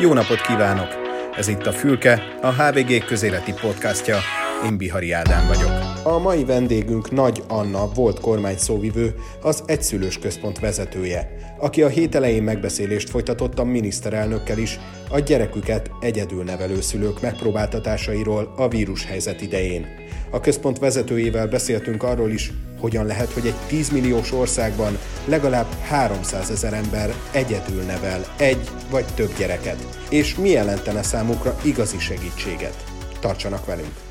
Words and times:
Jó 0.00 0.12
napot 0.12 0.40
kívánok! 0.40 0.88
Ez 1.36 1.48
itt 1.48 1.66
a 1.66 1.72
Fülke, 1.72 2.22
a 2.42 2.52
HVG 2.52 3.04
közéleti 3.04 3.52
podcastja. 3.60 4.16
Én 4.64 4.76
Bihari 4.76 5.12
Ádám 5.12 5.46
vagyok. 5.46 5.70
A 6.04 6.18
mai 6.18 6.44
vendégünk 6.44 7.10
Nagy 7.10 7.42
Anna 7.48 7.88
volt 7.94 8.20
kormányszóvivő, 8.20 9.14
az 9.42 9.62
Egyszülős 9.66 10.18
Központ 10.18 10.58
vezetője, 10.58 11.28
aki 11.58 11.82
a 11.82 11.88
hét 11.88 12.14
elején 12.14 12.42
megbeszélést 12.42 13.10
folytatott 13.10 13.58
a 13.58 13.64
miniszterelnökkel 13.64 14.58
is 14.58 14.78
a 15.10 15.18
gyereküket 15.18 15.90
egyedül 16.00 16.44
nevelő 16.44 16.80
szülők 16.80 17.20
megpróbáltatásairól 17.20 18.52
a 18.56 18.68
vírushelyzet 18.68 19.40
idején. 19.40 19.86
A 20.30 20.40
központ 20.40 20.78
vezetőjével 20.78 21.48
beszéltünk 21.48 22.02
arról 22.02 22.30
is, 22.30 22.52
hogyan 22.80 23.06
lehet, 23.06 23.32
hogy 23.32 23.46
egy 23.46 23.66
10 23.66 23.90
milliós 23.90 24.32
országban 24.32 24.98
legalább 25.24 25.72
300 25.72 26.50
ezer 26.50 26.72
ember 26.72 27.14
egyedül 27.32 27.82
nevel 27.82 28.34
egy 28.38 28.68
vagy 28.90 29.06
több 29.14 29.36
gyereket, 29.36 29.96
és 30.10 30.34
mi 30.34 30.48
jelentene 30.48 31.02
számukra 31.02 31.56
igazi 31.64 31.98
segítséget. 31.98 32.84
Tartsanak 33.20 33.66
velünk! 33.66 34.04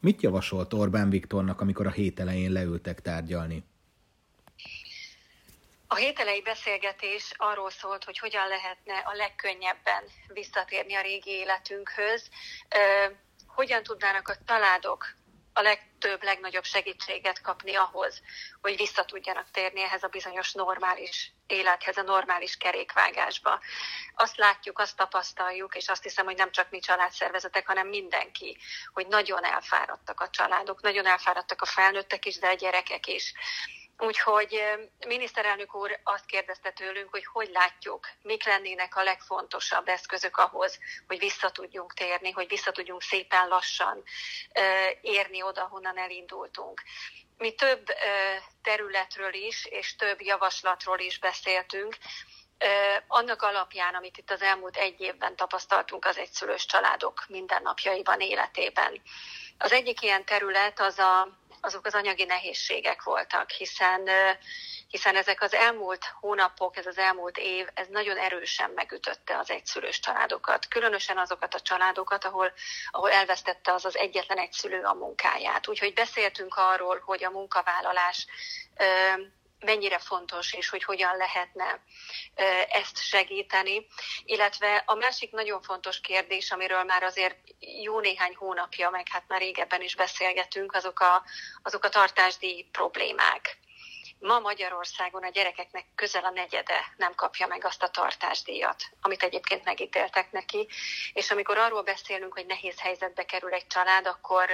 Mit 0.00 0.22
javasolt 0.22 0.72
Orbán 0.72 1.10
Viktornak, 1.10 1.60
amikor 1.60 1.86
a 1.86 1.90
hét 1.90 2.20
elején 2.20 2.52
leültek 2.52 3.00
tárgyalni? 3.00 3.64
A 5.86 5.94
hételei 5.94 6.42
beszélgetés 6.42 7.32
arról 7.36 7.70
szólt, 7.70 8.04
hogy 8.04 8.18
hogyan 8.18 8.48
lehetne 8.48 8.94
a 8.94 9.14
legkönnyebben 9.14 10.02
visszatérni 10.32 10.94
a 10.94 11.02
régi 11.02 11.30
életünkhöz, 11.30 12.28
hogyan 13.54 13.82
tudnának 13.82 14.28
a 14.28 14.36
családok 14.46 15.06
a 15.52 15.60
legtöbb, 15.60 16.22
legnagyobb 16.22 16.64
segítséget 16.64 17.40
kapni 17.40 17.74
ahhoz, 17.74 18.22
hogy 18.60 18.76
vissza 18.76 19.04
tudjanak 19.04 19.50
térni 19.50 19.82
ehhez 19.82 20.02
a 20.02 20.08
bizonyos 20.08 20.52
normális 20.52 21.32
élethez, 21.46 21.96
a 21.96 22.02
normális 22.02 22.56
kerékvágásba. 22.56 23.60
Azt 24.14 24.36
látjuk, 24.36 24.78
azt 24.78 24.96
tapasztaljuk, 24.96 25.74
és 25.74 25.88
azt 25.88 26.02
hiszem, 26.02 26.24
hogy 26.24 26.36
nem 26.36 26.50
csak 26.50 26.70
mi 26.70 26.78
családszervezetek, 26.78 27.66
hanem 27.66 27.88
mindenki, 27.88 28.56
hogy 28.92 29.06
nagyon 29.06 29.44
elfáradtak 29.44 30.20
a 30.20 30.30
családok, 30.30 30.82
nagyon 30.82 31.06
elfáradtak 31.06 31.62
a 31.62 31.66
felnőttek 31.66 32.26
is, 32.26 32.38
de 32.38 32.48
a 32.48 32.54
gyerekek 32.54 33.06
is 33.06 33.32
Úgyhogy 34.02 34.62
miniszterelnök 35.06 35.74
úr 35.74 36.00
azt 36.02 36.24
kérdezte 36.26 36.70
tőlünk, 36.70 37.10
hogy 37.10 37.26
hogy 37.32 37.50
látjuk, 37.52 38.08
mik 38.22 38.44
lennének 38.44 38.96
a 38.96 39.02
legfontosabb 39.02 39.88
eszközök 39.88 40.36
ahhoz, 40.36 40.78
hogy 41.06 41.18
vissza 41.18 41.50
tudjunk 41.50 41.94
térni, 41.94 42.30
hogy 42.30 42.48
vissza 42.48 42.72
tudjunk 42.72 43.02
szépen 43.02 43.48
lassan 43.48 44.02
érni 45.00 45.42
oda, 45.42 45.66
honnan 45.70 45.98
elindultunk. 45.98 46.82
Mi 47.36 47.54
több 47.54 47.86
területről 48.62 49.34
is, 49.34 49.64
és 49.64 49.96
több 49.96 50.20
javaslatról 50.20 50.98
is 50.98 51.18
beszéltünk, 51.18 51.96
annak 53.06 53.42
alapján, 53.42 53.94
amit 53.94 54.16
itt 54.16 54.30
az 54.30 54.42
elmúlt 54.42 54.76
egy 54.76 55.00
évben 55.00 55.36
tapasztaltunk 55.36 56.04
az 56.04 56.18
egyszülős 56.18 56.66
családok 56.66 57.24
mindennapjaiban, 57.28 58.20
életében. 58.20 59.02
Az 59.58 59.72
egyik 59.72 60.02
ilyen 60.02 60.24
terület 60.24 60.80
az 60.80 60.98
a 60.98 61.40
azok 61.64 61.86
az 61.86 61.94
anyagi 61.94 62.24
nehézségek 62.24 63.02
voltak, 63.02 63.50
hiszen 63.50 64.08
hiszen 64.92 65.16
ezek 65.16 65.42
az 65.42 65.54
elmúlt 65.54 66.04
hónapok, 66.20 66.76
ez 66.76 66.86
az 66.86 66.98
elmúlt 66.98 67.38
év, 67.38 67.66
ez 67.74 67.86
nagyon 67.90 68.18
erősen 68.18 68.70
megütötte 68.70 69.38
az 69.38 69.50
egyszülős 69.50 70.00
családokat, 70.00 70.68
különösen 70.68 71.18
azokat 71.18 71.54
a 71.54 71.60
családokat, 71.60 72.24
ahol, 72.24 72.52
ahol 72.90 73.10
elvesztette 73.10 73.72
az 73.72 73.84
az 73.84 73.96
egyetlen 73.96 74.38
egyszülő 74.38 74.82
a 74.82 74.94
munkáját. 74.94 75.68
Úgyhogy 75.68 75.92
beszéltünk 75.92 76.54
arról, 76.56 77.02
hogy 77.04 77.24
a 77.24 77.30
munkavállalás 77.30 78.26
mennyire 79.62 79.98
fontos, 79.98 80.52
és 80.52 80.68
hogy 80.68 80.84
hogyan 80.84 81.16
lehetne 81.16 81.80
ezt 82.68 82.98
segíteni. 82.98 83.86
Illetve 84.24 84.82
a 84.86 84.94
másik 84.94 85.30
nagyon 85.30 85.62
fontos 85.62 86.00
kérdés, 86.00 86.50
amiről 86.50 86.82
már 86.82 87.02
azért 87.02 87.36
jó 87.82 88.00
néhány 88.00 88.34
hónapja, 88.36 88.90
meg 88.90 89.08
hát 89.08 89.24
már 89.28 89.40
régebben 89.40 89.82
is 89.82 89.96
beszélgetünk, 89.96 90.74
azok 90.74 91.00
a, 91.00 91.24
azok 91.62 91.84
a 91.84 91.88
tartásdíj 91.88 92.66
problémák. 92.72 93.60
Ma 94.18 94.38
Magyarországon 94.38 95.24
a 95.24 95.28
gyerekeknek 95.28 95.86
közel 95.94 96.24
a 96.24 96.30
negyede 96.30 96.94
nem 96.96 97.14
kapja 97.14 97.46
meg 97.46 97.64
azt 97.64 97.82
a 97.82 97.88
tartásdíjat, 97.88 98.82
amit 99.00 99.22
egyébként 99.22 99.64
megítéltek 99.64 100.32
neki, 100.32 100.68
és 101.12 101.30
amikor 101.30 101.58
arról 101.58 101.82
beszélünk, 101.82 102.32
hogy 102.32 102.46
nehéz 102.46 102.80
helyzetbe 102.80 103.24
kerül 103.24 103.52
egy 103.52 103.66
család, 103.66 104.06
akkor, 104.06 104.50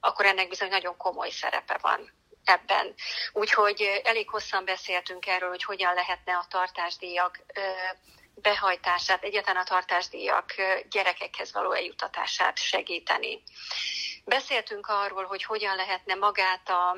akkor 0.00 0.26
ennek 0.26 0.48
bizony 0.48 0.68
nagyon 0.68 0.96
komoly 0.96 1.30
szerepe 1.30 1.78
van 1.80 2.17
ebben. 2.48 2.94
Úgyhogy 3.32 4.00
elég 4.04 4.28
hosszan 4.28 4.64
beszéltünk 4.64 5.26
erről, 5.26 5.48
hogy 5.48 5.64
hogyan 5.64 5.94
lehetne 5.94 6.36
a 6.36 6.46
tartásdíjak 6.48 7.40
behajtását, 8.34 9.22
egyáltalán 9.22 9.62
a 9.62 9.68
tartásdíjak 9.68 10.54
gyerekekhez 10.90 11.52
való 11.52 11.72
eljutatását 11.72 12.58
segíteni. 12.58 13.42
Beszéltünk 14.24 14.86
arról, 14.86 15.24
hogy 15.24 15.42
hogyan 15.42 15.76
lehetne 15.76 16.14
magát 16.14 16.68
a, 16.68 16.96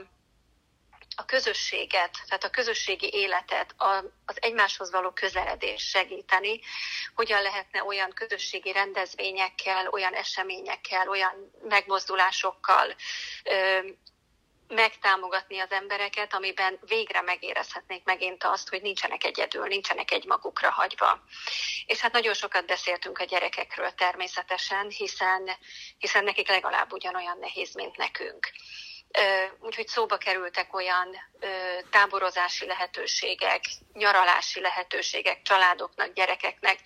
a 1.16 1.24
közösséget, 1.24 2.18
tehát 2.26 2.44
a 2.44 2.50
közösségi 2.50 3.10
életet, 3.12 3.74
a, 3.76 4.04
az 4.26 4.42
egymáshoz 4.42 4.90
való 4.90 5.10
közeledés 5.10 5.82
segíteni, 5.82 6.60
hogyan 7.14 7.42
lehetne 7.42 7.84
olyan 7.84 8.10
közösségi 8.12 8.72
rendezvényekkel, 8.72 9.88
olyan 9.88 10.14
eseményekkel, 10.14 11.08
olyan 11.08 11.50
megmozdulásokkal 11.68 12.94
megtámogatni 14.70 15.58
az 15.58 15.70
embereket, 15.70 16.34
amiben 16.34 16.78
végre 16.86 17.20
megérezhetnék 17.20 18.04
megint 18.04 18.44
azt, 18.44 18.68
hogy 18.68 18.82
nincsenek 18.82 19.24
egyedül, 19.24 19.66
nincsenek 19.66 20.10
egy 20.10 20.24
magukra 20.24 20.70
hagyva. 20.70 21.22
És 21.86 22.00
hát 22.00 22.12
nagyon 22.12 22.34
sokat 22.34 22.66
beszéltünk 22.66 23.18
a 23.18 23.24
gyerekekről 23.24 23.90
természetesen, 23.90 24.88
hiszen, 24.88 25.50
hiszen 25.98 26.24
nekik 26.24 26.48
legalább 26.48 26.92
ugyanolyan 26.92 27.38
nehéz, 27.38 27.74
mint 27.74 27.96
nekünk. 27.96 28.50
Úgyhogy 29.60 29.88
szóba 29.88 30.16
kerültek 30.16 30.74
olyan 30.74 31.16
táborozási 31.90 32.66
lehetőségek, 32.66 33.64
nyaralási 33.92 34.60
lehetőségek 34.60 35.42
családoknak, 35.42 36.12
gyerekeknek, 36.12 36.78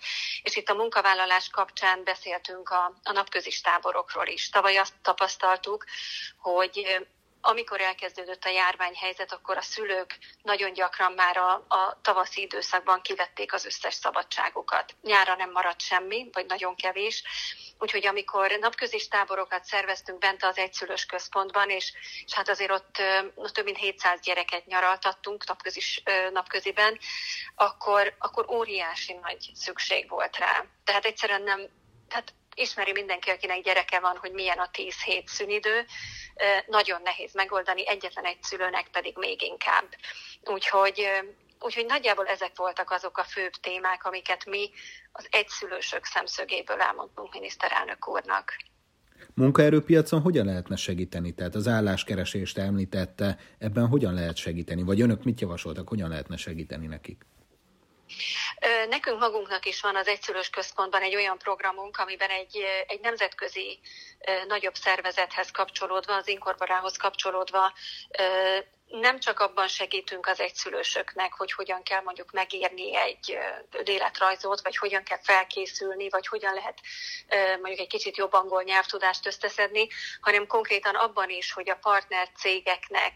és 0.43 0.55
itt 0.55 0.69
a 0.69 0.73
munkavállalás 0.73 1.49
kapcsán 1.49 2.03
beszéltünk 2.03 2.69
a, 2.69 2.99
a 3.03 3.11
napközis 3.11 3.61
táborokról 3.61 4.27
is. 4.27 4.49
Tavaly 4.49 4.77
azt 4.77 4.93
tapasztaltuk, 5.01 5.85
hogy 6.37 7.05
amikor 7.47 7.81
elkezdődött 7.81 8.43
a 8.43 8.49
járványhelyzet, 8.49 9.31
akkor 9.31 9.57
a 9.57 9.61
szülők 9.61 10.17
nagyon 10.41 10.73
gyakran 10.73 11.11
már 11.11 11.37
a, 11.37 11.51
a 11.67 11.99
tavaszi 12.01 12.41
időszakban 12.41 13.01
kivették 13.01 13.53
az 13.53 13.65
összes 13.65 13.93
szabadságokat. 13.93 14.95
Nyára 15.01 15.35
nem 15.35 15.51
maradt 15.51 15.81
semmi, 15.81 16.29
vagy 16.31 16.45
nagyon 16.45 16.75
kevés. 16.75 17.23
Úgyhogy 17.79 18.07
amikor 18.07 18.57
napközis 18.59 19.07
táborokat 19.07 19.63
szerveztünk 19.63 20.19
bent 20.19 20.43
az 20.43 20.57
egyszülős 20.57 21.05
központban, 21.05 21.69
és, 21.69 21.93
és 22.25 22.33
hát 22.33 22.49
azért 22.49 22.71
ott 22.71 23.01
no, 23.35 23.49
több 23.49 23.65
mint 23.65 23.77
700 23.77 24.19
gyereket 24.19 24.65
nyaraltattunk 24.65 25.45
napközis, 25.47 26.03
napköziben, 26.31 26.99
akkor, 27.55 28.15
akkor 28.19 28.45
óriási 28.49 29.13
nagy 29.13 29.49
szükség 29.53 30.09
volt 30.09 30.37
rá. 30.37 30.65
Tehát 30.83 31.05
egyszerűen 31.05 31.41
nem, 31.41 31.67
tehát 32.09 32.33
ismeri 32.55 32.91
mindenki, 32.91 33.29
akinek 33.29 33.61
gyereke 33.61 33.99
van, 33.99 34.17
hogy 34.17 34.31
milyen 34.31 34.57
a 34.57 34.69
10 34.71 35.03
hét 35.03 35.27
szünidő, 35.27 35.85
nagyon 36.67 37.01
nehéz 37.03 37.33
megoldani, 37.33 37.87
egyetlen 37.87 38.25
egy 38.25 38.43
szülőnek 38.43 38.87
pedig 38.91 39.17
még 39.17 39.41
inkább. 39.41 39.87
Úgyhogy, 40.43 41.07
úgyhogy 41.59 41.85
nagyjából 41.85 42.25
ezek 42.25 42.51
voltak 42.55 42.91
azok 42.91 43.17
a 43.17 43.23
főbb 43.23 43.51
témák, 43.51 44.05
amiket 44.05 44.45
mi 44.45 44.69
az 45.11 45.27
egyszülősök 45.31 46.05
szemszögéből 46.05 46.81
elmondtunk 46.81 47.33
miniszterelnök 47.33 48.07
úrnak. 48.07 48.55
Munkaerőpiacon 49.33 50.21
hogyan 50.21 50.45
lehetne 50.45 50.75
segíteni? 50.75 51.33
Tehát 51.33 51.55
az 51.55 51.67
álláskeresést 51.67 52.57
említette, 52.57 53.37
ebben 53.57 53.87
hogyan 53.87 54.13
lehet 54.13 54.35
segíteni? 54.35 54.83
Vagy 54.83 55.01
önök 55.01 55.23
mit 55.23 55.41
javasoltak, 55.41 55.87
hogyan 55.87 56.09
lehetne 56.09 56.37
segíteni 56.37 56.87
nekik? 56.87 57.25
Nekünk 58.89 59.19
magunknak 59.19 59.65
is 59.65 59.81
van 59.81 59.95
az 59.95 60.07
Egyszülős 60.07 60.49
Központban 60.49 61.01
egy 61.01 61.15
olyan 61.15 61.37
programunk, 61.37 61.97
amiben 61.97 62.29
egy, 62.29 62.63
egy 62.87 62.99
nemzetközi 62.99 63.79
nagyobb 64.47 64.75
szervezethez 64.75 65.51
kapcsolódva, 65.51 66.15
az 66.15 66.27
Inkorporához 66.27 66.97
kapcsolódva 66.97 67.73
nem 68.87 69.19
csak 69.19 69.39
abban 69.39 69.67
segítünk 69.67 70.27
az 70.27 70.39
egyszülősöknek, 70.39 71.33
hogy 71.33 71.51
hogyan 71.51 71.83
kell 71.83 72.01
mondjuk 72.01 72.31
megírni 72.31 72.95
egy 72.95 73.37
életrajzot, 73.85 74.61
vagy 74.61 74.77
hogyan 74.77 75.03
kell 75.03 75.21
felkészülni, 75.21 76.09
vagy 76.09 76.27
hogyan 76.27 76.53
lehet 76.53 76.79
mondjuk 77.61 77.79
egy 77.79 77.87
kicsit 77.87 78.17
jobb 78.17 78.33
angol 78.33 78.63
nyelvtudást 78.63 79.27
összeszedni, 79.27 79.87
hanem 80.21 80.47
konkrétan 80.47 80.95
abban 80.95 81.29
is, 81.29 81.51
hogy 81.51 81.69
a 81.69 81.77
partner 81.81 82.29
cégeknek 82.37 83.13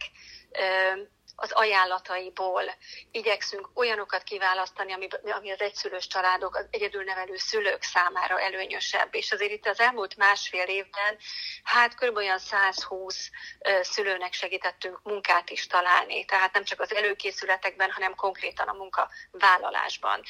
az 1.40 1.52
ajánlataiból 1.52 2.64
igyekszünk 3.12 3.70
olyanokat 3.74 4.24
kiválasztani, 4.24 4.94
ami, 4.94 5.08
ami 5.24 5.52
az 5.52 5.62
egyszülős 5.62 6.08
családok, 6.08 6.56
az 6.56 6.66
egyedülnevelő 6.70 7.38
szülők 7.38 7.84
számára 7.84 8.40
előnyösebb. 8.40 9.16
És 9.16 9.32
azért 9.32 9.52
itt 9.52 9.68
az 9.68 9.80
elmúlt 9.80 10.18
másfél 10.18 10.66
évben, 10.68 11.18
hát 11.64 11.96
kb. 11.96 12.16
olyan 12.16 12.40
120 12.40 13.30
szülőnek 13.82 14.34
segítettünk 14.34 15.00
munkát 15.04 15.50
is 15.50 15.68
találni. 15.68 16.26
Tehát 16.26 16.54
nem 16.54 16.64
csak 16.64 16.80
az 16.82 16.94
előkészületekben, 16.94 17.92
hanem 17.92 18.16
konkrétan 18.16 18.68
a 18.68 18.74
munkavállalásban. 18.74 20.22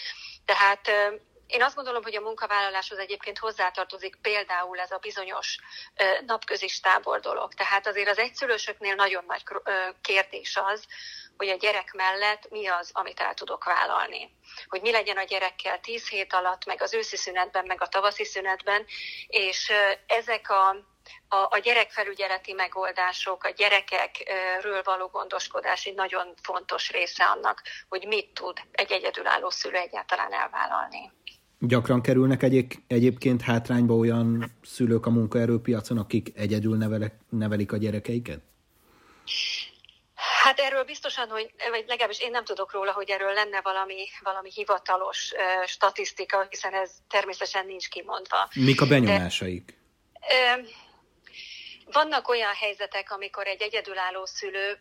Tehát 0.45 0.91
én 1.49 1.63
azt 1.63 1.75
gondolom, 1.75 2.03
hogy 2.03 2.15
a 2.15 2.21
munkavállaláshoz 2.21 2.97
egyébként 2.97 3.37
hozzátartozik 3.37 4.15
például 4.21 4.79
ez 4.79 4.91
a 4.91 4.97
bizonyos 4.97 5.57
napközis 6.25 6.79
tábor 6.79 7.19
dolog. 7.19 7.53
Tehát 7.53 7.87
azért 7.87 8.09
az 8.09 8.17
egyszülősöknél 8.17 8.95
nagyon 8.95 9.23
nagy 9.27 9.43
kérdés 10.01 10.57
az, 10.63 10.85
hogy 11.37 11.49
a 11.49 11.55
gyerek 11.55 11.93
mellett 11.93 12.49
mi 12.49 12.67
az, 12.67 12.89
amit 12.93 13.19
el 13.19 13.33
tudok 13.33 13.63
vállalni. 13.63 14.37
Hogy 14.67 14.81
mi 14.81 14.91
legyen 14.91 15.17
a 15.17 15.23
gyerekkel 15.23 15.79
tíz 15.79 16.09
hét 16.09 16.33
alatt, 16.33 16.65
meg 16.65 16.81
az 16.81 16.93
őszi 16.93 17.15
szünetben, 17.15 17.65
meg 17.65 17.81
a 17.81 17.87
tavaszi 17.87 18.25
szünetben, 18.25 18.85
és 19.27 19.71
ezek 20.07 20.49
a 20.49 20.75
a, 21.27 21.47
a 21.49 21.57
gyerekfelügyeleti 21.57 22.53
megoldások, 22.53 23.43
a 23.43 23.49
gyerekekről 23.49 24.81
való 24.83 25.07
gondoskodás 25.07 25.85
egy 25.85 25.95
nagyon 25.95 26.33
fontos 26.41 26.91
része 26.91 27.25
annak, 27.25 27.61
hogy 27.89 28.05
mit 28.07 28.33
tud 28.33 28.57
egy 28.71 28.91
egyedülálló 28.91 29.49
szülő 29.49 29.77
egyáltalán 29.77 30.33
elvállalni. 30.33 31.11
Gyakran 31.59 32.01
kerülnek 32.01 32.43
egyéb, 32.43 32.73
egyébként 32.87 33.41
hátrányba 33.41 33.93
olyan 33.93 34.51
szülők 34.63 35.05
a 35.05 35.09
munkaerőpiacon, 35.09 35.97
akik 35.97 36.31
egyedül 36.35 36.77
nevelek, 36.77 37.13
nevelik 37.29 37.71
a 37.71 37.77
gyerekeiket? 37.77 38.39
Hát 40.43 40.59
erről 40.59 40.83
biztosan, 40.83 41.29
hogy, 41.29 41.53
vagy 41.69 41.83
legalábbis 41.87 42.19
én 42.19 42.31
nem 42.31 42.43
tudok 42.43 42.71
róla, 42.71 42.91
hogy 42.91 43.09
erről 43.09 43.33
lenne 43.33 43.61
valami, 43.61 44.05
valami 44.23 44.49
hivatalos 44.53 45.31
uh, 45.31 45.67
statisztika, 45.67 46.47
hiszen 46.49 46.73
ez 46.73 46.91
természetesen 47.07 47.65
nincs 47.65 47.89
kimondva. 47.89 48.49
Mik 48.53 48.81
a 48.81 48.85
benyomásaik? 48.85 49.77
De, 50.19 50.55
uh, 50.55 50.67
vannak 51.91 52.27
olyan 52.27 52.53
helyzetek, 52.53 53.11
amikor 53.11 53.47
egy 53.47 53.61
egyedülálló 53.61 54.25
szülő 54.25 54.77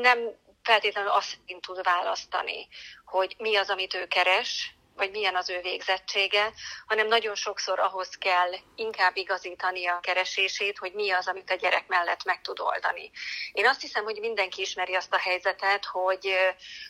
nem 0.00 0.18
feltétlenül 0.62 1.10
azt 1.10 1.38
tud 1.60 1.82
választani, 1.82 2.68
hogy 3.04 3.34
mi 3.38 3.56
az, 3.56 3.70
amit 3.70 3.94
ő 3.94 4.06
keres, 4.06 4.74
vagy 5.02 5.10
milyen 5.10 5.36
az 5.36 5.50
ő 5.50 5.60
végzettsége, 5.60 6.52
hanem 6.86 7.06
nagyon 7.06 7.34
sokszor 7.34 7.78
ahhoz 7.78 8.08
kell 8.08 8.50
inkább 8.74 9.16
igazítani 9.16 9.86
a 9.86 10.00
keresését, 10.00 10.78
hogy 10.78 10.92
mi 10.92 11.10
az, 11.10 11.28
amit 11.28 11.50
a 11.50 11.54
gyerek 11.54 11.86
mellett 11.86 12.24
meg 12.24 12.40
tud 12.40 12.60
oldani. 12.60 13.10
Én 13.52 13.66
azt 13.66 13.80
hiszem, 13.80 14.04
hogy 14.04 14.18
mindenki 14.20 14.60
ismeri 14.60 14.94
azt 14.94 15.12
a 15.12 15.18
helyzetet, 15.18 15.84
hogy 15.84 16.34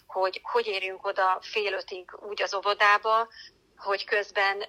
hogy, 0.06 0.40
hogy 0.42 0.66
érjünk 0.66 1.06
oda 1.06 1.38
fél 1.42 1.72
ötig 1.72 2.10
úgy 2.28 2.42
az 2.42 2.54
óvodába, 2.54 3.28
hogy 3.76 4.04
közben 4.04 4.64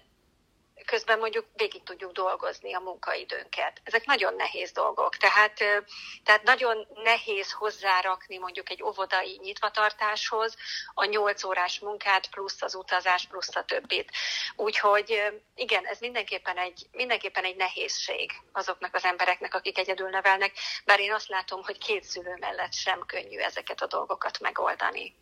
közben 0.86 1.20
mondjuk 1.20 1.46
végig 1.56 1.84
tudjuk 1.84 2.12
dolgozni 2.12 2.74
a 2.74 2.80
munkaidőnket. 2.80 3.82
Ezek 3.84 4.06
nagyon 4.06 4.36
nehéz 4.36 4.72
dolgok, 4.72 5.18
tehát, 5.18 5.54
tehát 6.24 6.44
nagyon 6.44 6.88
nehéz 7.04 7.52
hozzárakni 7.52 8.38
mondjuk 8.38 8.70
egy 8.70 8.84
óvodai 8.84 9.40
nyitvatartáshoz 9.42 10.56
a 10.94 11.06
nyolc 11.06 11.44
órás 11.44 11.80
munkát, 11.80 12.30
plusz 12.30 12.62
az 12.62 12.76
utazás, 12.76 13.28
plusz 13.28 13.56
a 13.56 13.64
többit. 13.64 14.12
Úgyhogy 14.56 15.22
igen, 15.56 15.86
ez 15.86 16.00
mindenképpen 16.00 16.58
egy, 16.58 16.88
mindenképpen 16.92 17.44
egy 17.44 17.56
nehézség 17.56 18.32
azoknak 18.52 18.96
az 18.96 19.04
embereknek, 19.04 19.54
akik 19.54 19.78
egyedül 19.78 20.10
nevelnek, 20.10 20.52
bár 20.86 21.00
én 21.00 21.14
azt 21.14 21.28
látom, 21.28 21.64
hogy 21.64 21.78
két 21.78 22.04
szülő 22.04 22.36
mellett 22.40 22.74
sem 22.74 23.06
könnyű 23.06 23.38
ezeket 23.38 23.82
a 23.82 23.88
dolgokat 23.88 24.40
megoldani. 24.40 25.16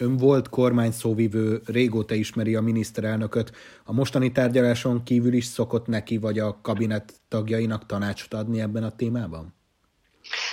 Ön 0.00 0.16
volt 0.16 0.48
kormány 0.48 0.90
szóvivő, 0.90 1.60
régóta 1.64 2.14
ismeri 2.14 2.54
a 2.54 2.60
miniszterelnököt. 2.60 3.52
A 3.84 3.92
mostani 3.92 4.32
tárgyaláson 4.32 5.02
kívül 5.02 5.32
is 5.32 5.44
szokott 5.44 5.86
neki 5.86 6.18
vagy 6.18 6.38
a 6.38 6.60
kabinet 6.62 7.20
tagjainak 7.28 7.86
tanácsot 7.86 8.34
adni 8.34 8.60
ebben 8.60 8.82
a 8.82 8.96
témában? 8.96 9.54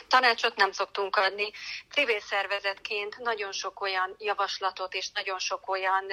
Tanácsot 0.08 0.56
nem 0.56 0.72
szoktunk 0.72 1.16
adni. 1.16 1.52
Civil 1.92 2.19
szervezetként 2.19 3.18
nagyon 3.18 3.52
sok 3.52 3.81
olyan 3.81 4.16
javaslatot 4.19 4.94
és 4.94 5.10
nagyon 5.14 5.40
sok 5.40 5.69
olyan 5.69 6.06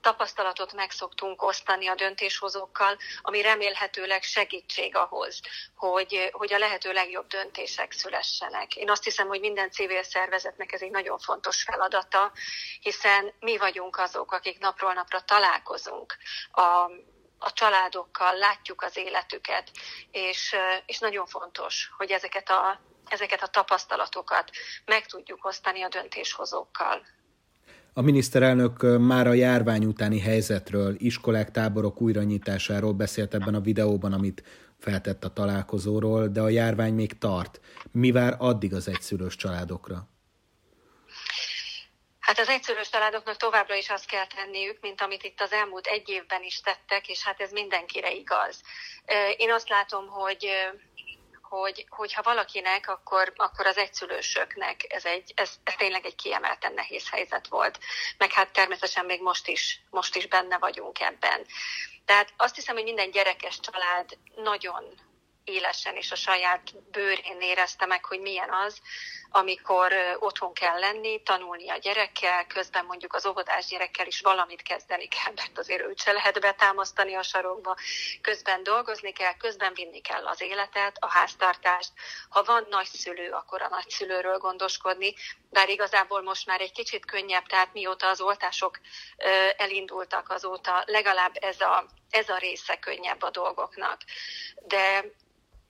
tapasztalatot 0.00 0.72
meg 0.72 0.90
szoktunk 0.90 1.42
osztani 1.42 1.86
a 1.86 1.94
döntéshozókkal, 1.94 2.98
ami 3.22 3.42
remélhetőleg 3.42 4.22
segítség 4.22 4.96
ahhoz, 4.96 5.40
hogy, 5.74 6.28
hogy 6.32 6.52
a 6.52 6.58
lehető 6.58 6.92
legjobb 6.92 7.26
döntések 7.26 7.92
szülessenek. 7.92 8.76
Én 8.76 8.90
azt 8.90 9.04
hiszem, 9.04 9.26
hogy 9.26 9.40
minden 9.40 9.70
civil 9.70 10.02
szervezetnek 10.02 10.72
ez 10.72 10.82
egy 10.82 10.90
nagyon 10.90 11.18
fontos 11.18 11.62
feladata, 11.62 12.32
hiszen 12.80 13.32
mi 13.40 13.56
vagyunk 13.56 13.98
azok, 13.98 14.32
akik 14.32 14.58
napról 14.58 14.92
napra 14.92 15.20
találkozunk 15.20 16.16
a 16.52 16.90
a 17.42 17.52
családokkal, 17.52 18.38
látjuk 18.38 18.82
az 18.82 18.96
életüket, 18.96 19.70
és, 20.10 20.54
és 20.86 20.98
nagyon 20.98 21.26
fontos, 21.26 21.90
hogy 21.96 22.10
ezeket 22.10 22.50
a 22.50 22.80
ezeket 23.10 23.42
a 23.42 23.46
tapasztalatokat 23.46 24.50
meg 24.84 25.06
tudjuk 25.06 25.44
osztani 25.44 25.82
a 25.82 25.88
döntéshozókkal. 25.88 27.06
A 27.92 28.00
miniszterelnök 28.00 28.98
már 28.98 29.26
a 29.26 29.32
járvány 29.32 29.84
utáni 29.84 30.20
helyzetről, 30.20 30.94
iskolák, 30.98 31.50
táborok 31.50 32.00
újranyitásáról 32.00 32.92
beszélt 32.92 33.34
ebben 33.34 33.54
a 33.54 33.60
videóban, 33.60 34.12
amit 34.12 34.42
feltett 34.78 35.24
a 35.24 35.32
találkozóról, 35.32 36.26
de 36.26 36.40
a 36.40 36.48
járvány 36.48 36.94
még 36.94 37.18
tart. 37.18 37.60
Mi 37.92 38.10
vár 38.10 38.36
addig 38.38 38.74
az 38.74 38.88
egyszülős 38.88 39.36
családokra? 39.36 40.08
Hát 42.30 42.38
az 42.38 42.48
egyszülős 42.48 42.88
családoknak 42.90 43.36
továbbra 43.36 43.74
is 43.74 43.90
azt 43.90 44.06
kell 44.06 44.26
tenniük, 44.26 44.80
mint 44.80 45.00
amit 45.00 45.22
itt 45.22 45.40
az 45.40 45.52
elmúlt 45.52 45.86
egy 45.86 46.08
évben 46.08 46.42
is 46.42 46.60
tettek, 46.60 47.08
és 47.08 47.22
hát 47.22 47.40
ez 47.40 47.50
mindenkire 47.50 48.10
igaz. 48.10 48.62
Én 49.36 49.52
azt 49.52 49.68
látom, 49.68 50.08
hogy 50.08 50.48
hogy, 51.42 51.86
hogyha 51.88 52.22
valakinek, 52.22 52.88
akkor, 52.88 53.32
akkor 53.36 53.66
az 53.66 53.76
egyszülősöknek 53.76 54.84
ez, 54.88 55.04
egy, 55.04 55.32
ez, 55.34 55.50
ez 55.64 55.74
tényleg 55.76 56.04
egy 56.04 56.14
kiemelten 56.14 56.72
nehéz 56.72 57.10
helyzet 57.10 57.46
volt. 57.46 57.78
Meg 58.18 58.32
hát 58.32 58.52
természetesen 58.52 59.04
még 59.04 59.22
most 59.22 59.48
is, 59.48 59.80
most 59.90 60.16
is 60.16 60.26
benne 60.26 60.58
vagyunk 60.58 61.00
ebben. 61.00 61.46
Tehát 62.04 62.32
azt 62.36 62.54
hiszem, 62.54 62.74
hogy 62.74 62.84
minden 62.84 63.10
gyerekes 63.10 63.60
család 63.60 64.18
nagyon 64.34 64.94
élesen 65.44 65.96
és 65.96 66.10
a 66.10 66.16
saját 66.16 66.90
bőrén 66.90 67.40
érezte 67.40 67.86
meg, 67.86 68.04
hogy 68.04 68.20
milyen 68.20 68.52
az, 68.52 68.80
amikor 69.30 69.92
otthon 70.18 70.52
kell 70.52 70.78
lenni, 70.78 71.22
tanulni 71.22 71.68
a 71.68 71.76
gyerekkel, 71.76 72.46
közben 72.46 72.84
mondjuk 72.84 73.14
az 73.14 73.26
óvodás 73.26 73.66
gyerekkel 73.66 74.06
is 74.06 74.20
valamit 74.20 74.62
kezdeni 74.62 75.08
kell, 75.08 75.32
mert 75.36 75.58
azért 75.58 75.82
őt 75.82 76.00
se 76.00 76.12
lehet 76.12 76.40
betámasztani 76.40 77.14
a 77.14 77.22
sarokba, 77.22 77.76
közben 78.20 78.62
dolgozni 78.62 79.12
kell, 79.12 79.36
közben 79.36 79.74
vinni 79.74 80.00
kell 80.00 80.26
az 80.26 80.40
életet, 80.40 80.96
a 81.00 81.10
háztartást. 81.10 81.92
Ha 82.28 82.42
van 82.42 82.66
nagyszülő, 82.70 83.30
akkor 83.30 83.62
a 83.62 83.68
nagyszülőről 83.68 84.38
gondoskodni, 84.38 85.14
bár 85.50 85.68
igazából 85.68 86.22
most 86.22 86.46
már 86.46 86.60
egy 86.60 86.72
kicsit 86.72 87.04
könnyebb, 87.04 87.46
tehát 87.46 87.72
mióta 87.72 88.08
az 88.08 88.20
oltások 88.20 88.80
elindultak 89.56 90.30
azóta, 90.30 90.82
legalább 90.86 91.32
ez 91.40 91.60
a, 91.60 91.84
ez 92.10 92.28
a 92.28 92.36
része 92.36 92.78
könnyebb 92.78 93.22
a 93.22 93.30
dolgoknak. 93.30 94.00
De, 94.54 95.04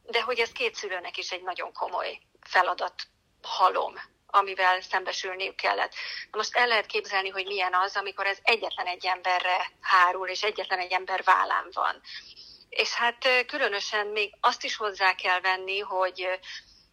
de 0.02 0.22
hogy 0.22 0.38
ez 0.38 0.52
két 0.52 0.74
szülőnek 0.74 1.16
is 1.16 1.30
egy 1.30 1.42
nagyon 1.42 1.72
komoly 1.72 2.20
feladat 2.40 2.94
halom, 3.42 3.94
amivel 4.26 4.80
szembesülniük 4.80 5.54
kellett. 5.54 5.92
Na 6.30 6.36
most 6.36 6.56
el 6.56 6.66
lehet 6.66 6.86
képzelni, 6.86 7.28
hogy 7.28 7.46
milyen 7.46 7.74
az, 7.74 7.96
amikor 7.96 8.26
ez 8.26 8.38
egyetlen 8.42 8.86
egy 8.86 9.06
emberre 9.06 9.70
hárul, 9.80 10.28
és 10.28 10.42
egyetlen 10.42 10.78
egy 10.78 10.92
ember 10.92 11.22
vállán 11.24 11.68
van. 11.72 12.00
És 12.68 12.92
hát 12.92 13.44
különösen 13.46 14.06
még 14.06 14.34
azt 14.40 14.64
is 14.64 14.76
hozzá 14.76 15.14
kell 15.14 15.40
venni, 15.40 15.78
hogy 15.78 16.28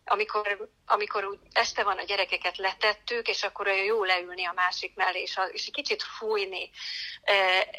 amikor, 0.08 0.70
amikor 0.86 1.26
úgy 1.26 1.40
este 1.52 1.84
van 1.84 1.98
a 1.98 2.04
gyerekeket 2.04 2.58
letettük, 2.58 3.28
és 3.28 3.44
akkor 3.44 3.68
olyan 3.68 3.84
jó 3.84 4.04
leülni 4.04 4.46
a 4.46 4.54
másik 4.56 4.96
mellé, 4.96 5.22
és, 5.22 5.38
a, 5.38 5.44
és 5.44 5.66
egy 5.66 5.74
kicsit 5.74 6.04
fújni, 6.04 6.70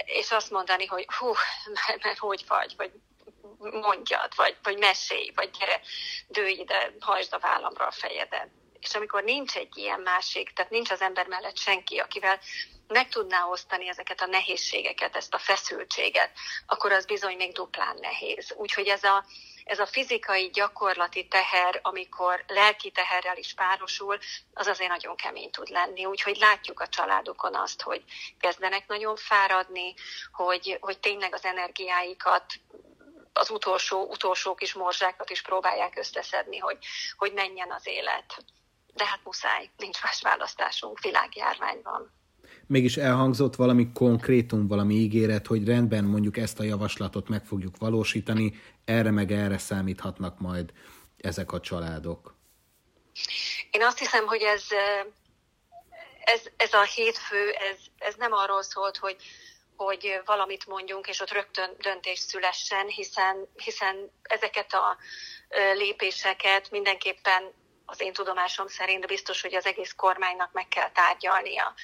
és 0.05 0.31
azt 0.31 0.51
mondani, 0.51 0.87
hogy 0.87 1.07
hú, 1.19 1.33
mert, 2.03 2.19
hogy 2.19 2.45
vagy, 2.49 2.75
vagy 2.77 2.93
mondjad, 3.59 4.33
vagy, 4.37 4.57
vagy 4.63 4.79
mesélj, 4.79 5.33
vagy 5.35 5.51
gyere, 5.59 5.81
dőj 6.29 6.53
ide, 6.53 6.93
hajtsd 7.01 7.35
a 7.35 7.39
vállamra 7.39 7.87
a 7.87 7.91
fejedet. 7.91 8.49
És 8.81 8.95
amikor 8.95 9.23
nincs 9.23 9.57
egy 9.57 9.77
ilyen 9.77 10.01
másik, 10.01 10.53
tehát 10.53 10.71
nincs 10.71 10.91
az 10.91 11.01
ember 11.01 11.27
mellett 11.27 11.57
senki, 11.57 11.99
akivel 11.99 12.41
meg 12.89 13.09
tudná 13.09 13.45
osztani 13.45 13.89
ezeket 13.89 14.21
a 14.21 14.27
nehézségeket, 14.27 15.17
ezt 15.17 15.35
a 15.35 15.39
feszültséget, 15.39 16.31
akkor 16.67 16.93
az 16.93 17.05
bizony 17.05 17.37
még 17.37 17.53
duplán 17.53 17.97
nehéz. 18.01 18.53
Úgyhogy 18.57 18.87
ez 18.87 19.05
a, 19.05 19.25
ez 19.65 19.79
a 19.79 19.87
fizikai, 19.87 20.51
gyakorlati 20.51 21.27
teher, 21.27 21.79
amikor 21.83 22.45
lelki 22.47 22.91
teherrel 22.91 23.37
is 23.37 23.55
párosul, 23.55 24.19
az 24.55 24.67
azért 24.67 24.91
nagyon 24.91 25.17
kemény 25.17 25.51
tud 25.51 25.69
lenni. 25.69 26.05
Úgyhogy 26.05 26.37
látjuk 26.37 26.81
a 26.81 26.89
családokon 26.89 27.55
azt, 27.55 27.83
hogy 27.83 28.05
kezdenek 28.41 28.87
nagyon 28.87 29.17
fáradni, 29.17 29.95
hogy, 30.33 30.77
hogy 30.81 30.99
tényleg 30.99 31.35
az 31.35 31.45
energiáikat 31.45 32.45
az 33.39 33.51
utolsó, 33.51 34.07
utolsó 34.11 34.55
kis 34.55 34.75
morzsákat 34.75 35.31
is 35.31 35.43
próbálják 35.43 35.99
összeszedni, 35.99 36.59
hogy, 36.59 36.79
hogy 37.17 37.33
menjen 37.35 37.71
az 37.71 37.87
élet. 37.87 38.45
de 38.95 39.07
hát 39.07 39.21
muszáj, 39.25 39.71
nincs 39.77 40.03
más 40.03 40.23
választásunk, 40.23 41.01
világjárvány 41.01 41.81
van. 41.83 42.13
Mégis 42.67 42.97
elhangzott 42.97 43.57
valami 43.57 43.93
konkrétum, 43.93 44.67
valami 44.67 44.95
ígéret, 44.95 45.47
hogy 45.47 45.67
rendben 45.67 46.05
mondjuk 46.05 46.37
ezt 46.37 46.61
a 46.61 46.63
javaslatot 46.63 47.29
meg 47.29 47.45
fogjuk 47.45 47.77
valósítani, 47.77 48.61
erre 48.85 49.11
meg 49.11 49.31
erre 49.33 49.59
számíthatnak 49.59 50.39
majd 50.39 50.73
ezek 51.17 51.53
a 51.53 51.61
családok. 51.61 52.35
Én 53.71 53.83
azt 53.83 53.99
hiszem, 53.99 54.27
hogy 54.27 54.43
ez, 54.43 54.65
ez, 56.25 56.41
ez 56.57 56.73
a 56.73 56.83
hétfő, 56.83 57.51
ez, 57.51 57.79
ez 57.99 58.15
nem 58.15 58.33
arról 58.33 58.63
szólt, 58.63 58.97
hogy, 58.97 59.17
hogy 59.79 60.21
valamit 60.25 60.67
mondjunk, 60.67 61.09
és 61.09 61.21
ott 61.21 61.31
rögtön 61.31 61.77
döntés 61.79 62.19
szülessen, 62.19 62.87
hiszen, 62.87 63.49
hiszen 63.55 64.13
ezeket 64.23 64.73
a 64.73 64.97
lépéseket 65.75 66.71
mindenképpen 66.71 67.53
az 67.87 68.01
én 68.01 68.13
tudomásom 68.13 68.67
szerint 68.67 69.07
biztos, 69.07 69.41
hogy 69.41 69.55
az 69.55 69.67
egész 69.67 69.93
kormánynak 69.97 70.53
meg 70.53 70.69
kell 70.69 70.91
tárgyalnia. 70.91 71.75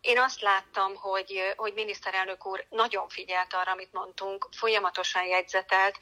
Én 0.00 0.18
azt 0.18 0.40
láttam, 0.40 0.94
hogy, 0.94 1.52
hogy 1.56 1.72
miniszterelnök 1.74 2.46
úr 2.46 2.66
nagyon 2.70 3.08
figyelt 3.08 3.54
arra, 3.54 3.72
amit 3.72 3.92
mondtunk, 3.92 4.48
folyamatosan 4.56 5.24
jegyzetelt, 5.24 5.98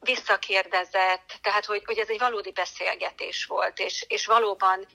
visszakérdezett, 0.00 1.38
tehát 1.42 1.64
hogy, 1.64 1.82
hogy 1.84 1.98
ez 1.98 2.08
egy 2.08 2.18
valódi 2.18 2.52
beszélgetés 2.52 3.44
volt, 3.44 3.78
és, 3.78 4.04
és 4.08 4.26
valóban 4.26 4.86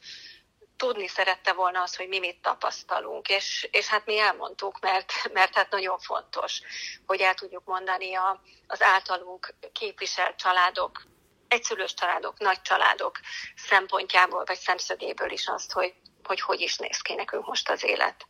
tudni 0.77 1.07
szerette 1.07 1.53
volna 1.53 1.81
az, 1.81 1.95
hogy 1.95 2.07
mi 2.07 2.19
mit 2.19 2.41
tapasztalunk, 2.41 3.29
és, 3.29 3.67
és 3.71 3.87
hát 3.87 4.05
mi 4.05 4.19
elmondtuk, 4.19 4.79
mert, 4.81 5.13
mert 5.33 5.55
hát 5.55 5.71
nagyon 5.71 5.99
fontos, 5.99 6.61
hogy 7.05 7.19
el 7.19 7.33
tudjuk 7.33 7.65
mondani 7.65 8.13
a, 8.15 8.41
az 8.67 8.81
általunk 8.81 9.53
képviselt 9.73 10.35
családok, 10.35 11.03
egyszülős 11.47 11.93
családok, 11.93 12.39
nagy 12.39 12.61
családok 12.61 13.19
szempontjából 13.55 14.43
vagy 14.45 14.57
szemszögéből 14.57 15.31
is 15.31 15.47
azt, 15.47 15.71
hogy 15.71 15.93
hogy 16.27 16.41
hogy 16.41 16.61
is 16.61 16.77
néz 16.77 16.97
ki 16.97 17.13
nekünk 17.13 17.47
most 17.47 17.69
az 17.69 17.83
élet. 17.83 18.27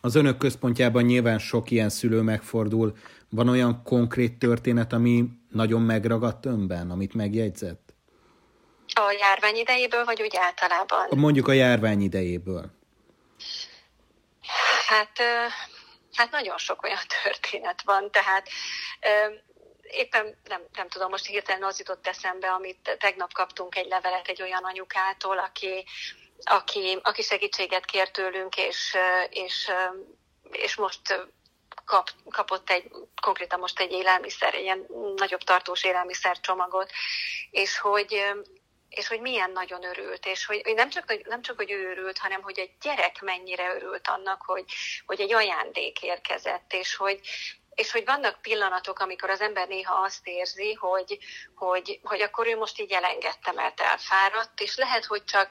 Az 0.00 0.14
önök 0.14 0.38
központjában 0.38 1.02
nyilván 1.02 1.38
sok 1.38 1.70
ilyen 1.70 1.88
szülő 1.88 2.20
megfordul. 2.20 2.96
Van 3.28 3.48
olyan 3.48 3.82
konkrét 3.82 4.38
történet, 4.38 4.92
ami 4.92 5.24
nagyon 5.50 5.82
megragadt 5.82 6.46
önben, 6.46 6.90
amit 6.90 7.14
megjegyzett? 7.14 7.85
A 8.98 9.10
járvány 9.10 9.56
idejéből, 9.56 10.04
vagy 10.04 10.22
úgy 10.22 10.36
általában? 10.36 11.08
Mondjuk 11.10 11.48
a 11.48 11.52
járvány 11.52 12.00
idejéből. 12.00 12.64
Hát, 14.86 15.18
hát 16.14 16.30
nagyon 16.30 16.58
sok 16.58 16.82
olyan 16.82 17.02
történet 17.22 17.82
van, 17.82 18.10
tehát 18.10 18.48
éppen 19.82 20.36
nem, 20.44 20.62
nem 20.72 20.88
tudom, 20.88 21.10
most 21.10 21.26
hirtelen 21.26 21.62
az 21.62 21.78
jutott 21.78 22.06
eszembe, 22.06 22.50
amit 22.50 22.96
tegnap 22.98 23.32
kaptunk 23.32 23.76
egy 23.76 23.86
levelet 23.88 24.28
egy 24.28 24.42
olyan 24.42 24.64
anyukától, 24.64 25.38
aki, 25.38 25.84
aki, 26.42 26.98
aki 27.02 27.22
segítséget 27.22 27.84
kért 27.84 28.12
tőlünk, 28.12 28.56
és, 28.56 28.96
és, 29.30 29.70
és 30.50 30.76
most 30.76 31.28
kap, 31.84 32.10
kapott 32.30 32.70
egy, 32.70 32.90
konkrétan 33.22 33.58
most 33.58 33.80
egy 33.80 33.92
élelmiszer, 33.92 34.54
egy 34.54 34.62
ilyen 34.62 34.86
nagyobb 35.16 35.42
tartós 35.42 35.84
élelmiszer 35.84 36.40
csomagot, 36.40 36.90
és 37.50 37.78
hogy, 37.78 38.24
és 38.96 39.08
hogy 39.08 39.20
milyen 39.20 39.50
nagyon 39.50 39.84
örült, 39.84 40.26
és 40.26 40.46
hogy, 40.46 40.62
nem, 40.74 40.90
csak, 40.90 41.26
nem 41.26 41.42
csak, 41.42 41.56
hogy 41.56 41.70
ő 41.70 41.90
örült, 41.90 42.18
hanem 42.18 42.42
hogy 42.42 42.58
egy 42.58 42.70
gyerek 42.80 43.20
mennyire 43.20 43.74
örült 43.74 44.08
annak, 44.08 44.42
hogy, 44.42 44.64
hogy 45.06 45.20
egy 45.20 45.32
ajándék 45.32 46.02
érkezett, 46.02 46.72
és 46.72 46.94
hogy, 46.94 47.20
és 47.74 47.92
hogy 47.92 48.04
vannak 48.04 48.40
pillanatok, 48.42 48.98
amikor 48.98 49.30
az 49.30 49.40
ember 49.40 49.68
néha 49.68 49.94
azt 49.94 50.26
érzi, 50.26 50.72
hogy, 50.72 51.18
hogy, 51.54 52.00
hogy 52.02 52.20
akkor 52.20 52.46
ő 52.46 52.56
most 52.56 52.80
így 52.80 52.92
elengedte, 52.92 53.52
mert 53.52 53.80
elfáradt, 53.80 54.60
és 54.60 54.76
lehet, 54.76 55.04
hogy 55.04 55.24
csak 55.24 55.50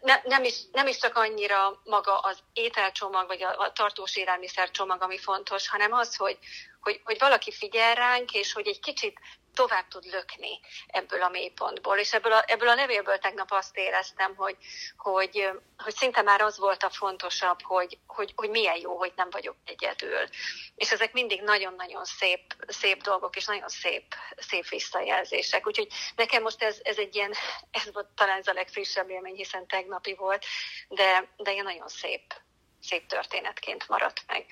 ne, 0.00 0.20
nem, 0.24 0.44
is, 0.44 0.54
nem 0.72 0.86
is 0.86 0.98
csak 0.98 1.16
annyira 1.16 1.80
maga 1.84 2.18
az 2.18 2.38
ételcsomag, 2.52 3.26
vagy 3.26 3.42
a, 3.42 3.58
a 3.58 3.72
tartós 3.72 4.16
élelmiszercsomag, 4.16 5.02
ami 5.02 5.18
fontos, 5.18 5.68
hanem 5.68 5.92
az, 5.92 6.16
hogy, 6.16 6.38
hogy, 6.80 7.00
hogy 7.04 7.18
valaki 7.18 7.52
figyel 7.52 7.94
ránk, 7.94 8.32
és 8.32 8.52
hogy 8.52 8.66
egy 8.68 8.80
kicsit 8.80 9.18
tovább 9.54 9.88
tud 9.88 10.04
lökni 10.04 10.60
ebből 10.86 11.22
a 11.22 11.28
mélypontból. 11.28 11.98
És 11.98 12.12
ebből 12.12 12.32
a, 12.32 12.44
ebből 12.46 12.68
a 12.68 12.74
levélből 12.74 13.18
tegnap 13.18 13.50
azt 13.50 13.76
éreztem, 13.76 14.34
hogy, 14.36 14.56
hogy, 14.96 15.50
hogy 15.76 15.94
szinte 15.94 16.22
már 16.22 16.40
az 16.40 16.58
volt 16.58 16.82
a 16.82 16.90
fontosabb, 16.90 17.62
hogy, 17.62 17.98
hogy, 18.06 18.32
hogy 18.36 18.50
milyen 18.50 18.76
jó, 18.80 18.96
hogy 18.96 19.12
nem 19.16 19.30
vagyok 19.30 19.56
egyedül. 19.64 20.28
És 20.74 20.92
ezek 20.92 21.12
mindig 21.12 21.42
nagyon-nagyon 21.42 22.04
szép, 22.04 22.56
szép 22.66 23.02
dolgok, 23.02 23.36
és 23.36 23.46
nagyon 23.46 23.68
szép, 23.68 24.14
szép 24.36 24.68
visszajelzések. 24.68 25.66
Úgyhogy 25.66 25.88
nekem 26.16 26.42
most 26.42 26.62
ez, 26.62 26.78
ez 26.82 26.98
egy 26.98 27.14
ilyen, 27.14 27.32
ez 27.70 27.92
volt 27.92 28.08
talán 28.14 28.38
ez 28.38 28.46
a 28.46 28.52
legfrissebb 28.52 29.10
élmény, 29.10 29.34
hiszen 29.34 29.66
tegnapi 29.66 30.14
volt, 30.14 30.44
de, 30.88 31.28
de 31.36 31.52
ilyen 31.52 31.64
nagyon 31.64 31.88
szép, 31.88 32.34
szép 32.80 33.06
történetként 33.06 33.88
maradt 33.88 34.24
meg. 34.26 34.46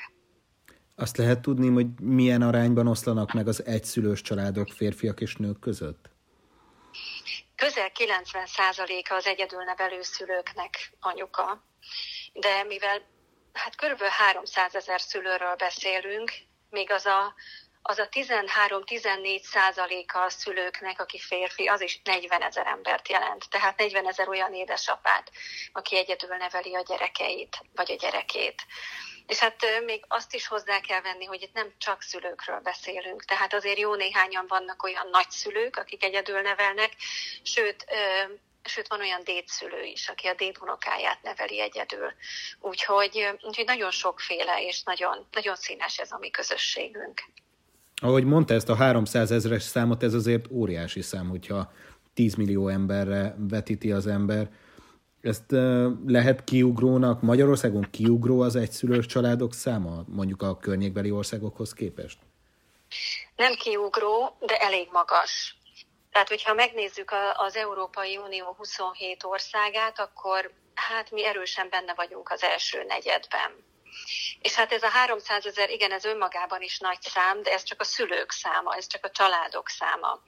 Azt 1.00 1.16
lehet 1.16 1.40
tudni, 1.40 1.68
hogy 1.68 1.86
milyen 2.00 2.42
arányban 2.42 2.86
oszlanak 2.86 3.32
meg 3.32 3.48
az 3.48 3.64
egyszülős 3.66 4.20
családok 4.20 4.68
férfiak 4.68 5.20
és 5.20 5.36
nők 5.36 5.58
között? 5.58 6.10
Közel 7.56 7.90
90%-a 7.94 9.14
az 9.14 9.26
egyedülnevelő 9.26 10.02
szülőknek 10.02 10.92
anyuka, 11.00 11.64
de 12.32 12.64
mivel 12.68 13.02
hát 13.52 13.76
körülbelül 13.76 14.12
300 14.12 14.74
ezer 14.74 15.00
szülőről 15.00 15.54
beszélünk, 15.54 16.32
még 16.70 16.90
az 16.90 17.06
a 17.06 17.34
az 17.82 17.98
a 17.98 18.08
13-14 18.08 19.42
százaléka 19.42 20.22
a 20.22 20.30
szülőknek, 20.30 21.00
aki 21.00 21.18
férfi, 21.18 21.66
az 21.66 21.80
is 21.80 22.00
40 22.04 22.42
ezer 22.42 22.66
embert 22.66 23.08
jelent. 23.08 23.48
Tehát 23.50 23.78
40 23.78 24.06
ezer 24.06 24.28
olyan 24.28 24.54
édesapát, 24.54 25.30
aki 25.72 25.96
egyedül 25.96 26.36
neveli 26.36 26.74
a 26.74 26.82
gyerekeit, 26.82 27.58
vagy 27.74 27.90
a 27.90 27.94
gyerekét. 27.94 28.66
És 29.30 29.38
hát 29.38 29.56
még 29.84 30.04
azt 30.08 30.34
is 30.34 30.46
hozzá 30.46 30.80
kell 30.80 31.00
venni, 31.00 31.24
hogy 31.24 31.42
itt 31.42 31.54
nem 31.54 31.72
csak 31.78 32.02
szülőkről 32.02 32.60
beszélünk, 32.60 33.24
tehát 33.24 33.54
azért 33.54 33.78
jó 33.78 33.94
néhányan 33.94 34.44
vannak 34.48 34.82
olyan 34.82 35.08
nagyszülők, 35.10 35.76
akik 35.76 36.04
egyedül 36.04 36.40
nevelnek, 36.40 36.90
sőt, 37.42 37.84
sőt 38.64 38.88
van 38.88 39.00
olyan 39.00 39.20
dédszülő 39.24 39.82
is, 39.82 40.08
aki 40.08 40.26
a 40.26 40.34
dédunokáját 40.34 41.22
neveli 41.22 41.60
egyedül. 41.60 42.12
Úgyhogy, 42.60 43.28
úgyhogy 43.42 43.66
nagyon 43.66 43.90
sokféle 43.90 44.62
és 44.66 44.82
nagyon, 44.82 45.26
nagyon 45.32 45.56
színes 45.56 45.98
ez 45.98 46.10
a 46.12 46.18
mi 46.18 46.30
közösségünk. 46.30 47.24
Ahogy 48.02 48.24
mondta 48.24 48.54
ezt 48.54 48.68
a 48.68 48.74
300 48.74 49.30
ezres 49.30 49.62
számot, 49.62 50.02
ez 50.02 50.14
azért 50.14 50.50
óriási 50.50 51.02
szám, 51.02 51.28
hogyha 51.28 51.72
10 52.14 52.34
millió 52.34 52.68
emberre 52.68 53.34
vetíti 53.38 53.92
az 53.92 54.06
ember. 54.06 54.48
Ezt 55.22 55.50
lehet 56.06 56.44
kiugrónak, 56.44 57.22
Magyarországon 57.22 57.86
kiugró 57.90 58.40
az 58.40 58.56
egyszülős 58.56 59.06
családok 59.06 59.54
száma, 59.54 60.02
mondjuk 60.06 60.42
a 60.42 60.56
környékbeli 60.56 61.10
országokhoz 61.10 61.72
képest? 61.72 62.18
Nem 63.36 63.54
kiugró, 63.54 64.36
de 64.40 64.56
elég 64.56 64.88
magas. 64.92 65.56
Tehát, 66.12 66.28
hogyha 66.28 66.54
megnézzük 66.54 67.10
az 67.36 67.56
Európai 67.56 68.16
Unió 68.16 68.54
27 68.58 69.24
országát, 69.24 69.98
akkor 69.98 70.50
hát 70.74 71.10
mi 71.10 71.26
erősen 71.26 71.66
benne 71.70 71.94
vagyunk 71.94 72.30
az 72.30 72.42
első 72.42 72.84
negyedben. 72.88 73.50
És 74.40 74.54
hát 74.54 74.72
ez 74.72 74.82
a 74.82 74.88
300 74.88 75.46
ezer, 75.46 75.70
igen, 75.70 75.92
ez 75.92 76.04
önmagában 76.04 76.62
is 76.62 76.78
nagy 76.78 77.02
szám, 77.02 77.42
de 77.42 77.52
ez 77.52 77.62
csak 77.62 77.80
a 77.80 77.84
szülők 77.84 78.30
száma, 78.30 78.74
ez 78.74 78.86
csak 78.86 79.04
a 79.04 79.10
családok 79.10 79.68
száma. 79.68 80.22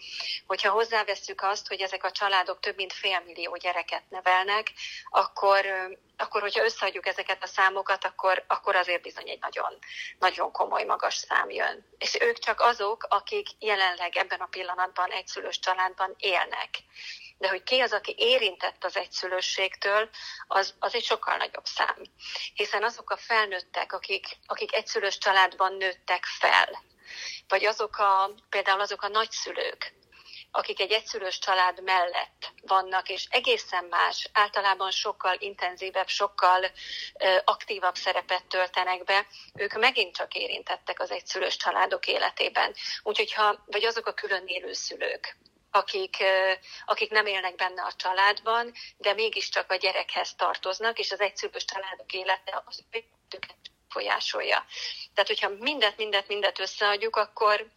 Hogyha 0.47 0.71
hozzáveszünk 0.71 1.43
azt, 1.43 1.69
hogy 1.69 1.81
ezek 1.81 2.05
a 2.05 2.11
családok 2.11 2.61
több 2.61 2.77
mint 2.77 2.93
félmillió 2.93 3.57
gyereket 3.57 4.03
nevelnek, 4.09 4.73
akkor, 5.11 5.67
akkor 6.17 6.41
hogyha 6.41 6.65
összeadjuk 6.65 7.07
ezeket 7.07 7.43
a 7.43 7.47
számokat, 7.47 8.05
akkor, 8.05 8.45
akkor 8.47 8.77
azért 8.77 9.03
bizony 9.03 9.29
egy 9.29 9.41
nagyon, 9.41 9.79
nagyon 10.19 10.53
komoly 10.53 10.85
magas 10.85 11.15
szám 11.15 11.51
jön. 11.51 11.87
És 11.99 12.21
ők 12.21 12.39
csak 12.39 12.61
azok, 12.61 13.07
akik 13.09 13.47
jelenleg 13.59 14.17
ebben 14.17 14.41
a 14.41 14.47
pillanatban 14.47 15.11
egyszülős 15.11 15.59
családban 15.59 16.15
élnek 16.19 16.71
de 17.43 17.49
hogy 17.49 17.63
ki 17.63 17.81
az, 17.81 17.93
aki 17.93 18.15
érintett 18.19 18.85
az 18.85 18.97
egyszülőségtől, 18.97 20.09
az, 20.47 20.75
az 20.79 20.95
egy 20.95 21.05
sokkal 21.05 21.37
nagyobb 21.37 21.65
szám. 21.65 22.03
Hiszen 22.55 22.85
azok 22.85 23.11
a 23.11 23.17
felnőttek, 23.17 23.93
akik, 23.93 24.27
akik 24.47 24.75
egyszülős 24.75 25.19
családban 25.19 25.75
nőttek 25.77 26.25
fel, 26.25 26.83
vagy 27.49 27.65
azok 27.65 27.99
a, 27.99 28.35
például 28.49 28.81
azok 28.81 29.03
a 29.03 29.09
nagyszülők, 29.09 29.93
akik 30.51 30.81
egy 30.81 30.93
egyszülős 30.93 31.39
család 31.39 31.83
mellett 31.83 32.53
vannak, 32.67 33.09
és 33.09 33.27
egészen 33.31 33.85
más, 33.85 34.29
általában 34.33 34.91
sokkal 34.91 35.37
intenzívebb, 35.39 36.09
sokkal 36.09 36.71
ö, 37.19 37.37
aktívabb 37.45 37.95
szerepet 37.95 38.45
töltenek 38.47 39.05
be, 39.05 39.27
ők 39.55 39.79
megint 39.79 40.17
csak 40.17 40.35
érintettek 40.35 41.01
az 41.01 41.11
egyszülős 41.11 41.57
családok 41.57 42.07
életében. 42.07 42.75
Úgyhogy 43.03 43.33
ha, 43.33 43.63
vagy 43.67 43.85
azok 43.85 44.07
a 44.07 44.15
külön 44.15 44.47
élő 44.47 44.73
szülők, 44.73 45.37
akik, 45.73 46.17
akik 46.85 47.11
nem 47.11 47.27
élnek 47.27 47.55
benne 47.55 47.83
a 47.83 47.93
családban, 47.97 48.73
de 48.97 49.13
mégiscsak 49.13 49.71
a 49.71 49.77
gyerekhez 49.77 50.35
tartoznak, 50.35 50.99
és 50.99 51.11
az 51.11 51.21
egyszülős 51.21 51.65
családok 51.65 52.13
élete 52.13 52.63
az 52.65 52.85
őket 53.31 53.57
folyásolja. 53.89 54.65
Tehát, 55.15 55.29
hogyha 55.29 55.49
mindet, 55.61 55.97
mindet, 55.97 56.29
mindet 56.29 56.61
összeadjuk, 56.61 57.17
akkor, 57.17 57.71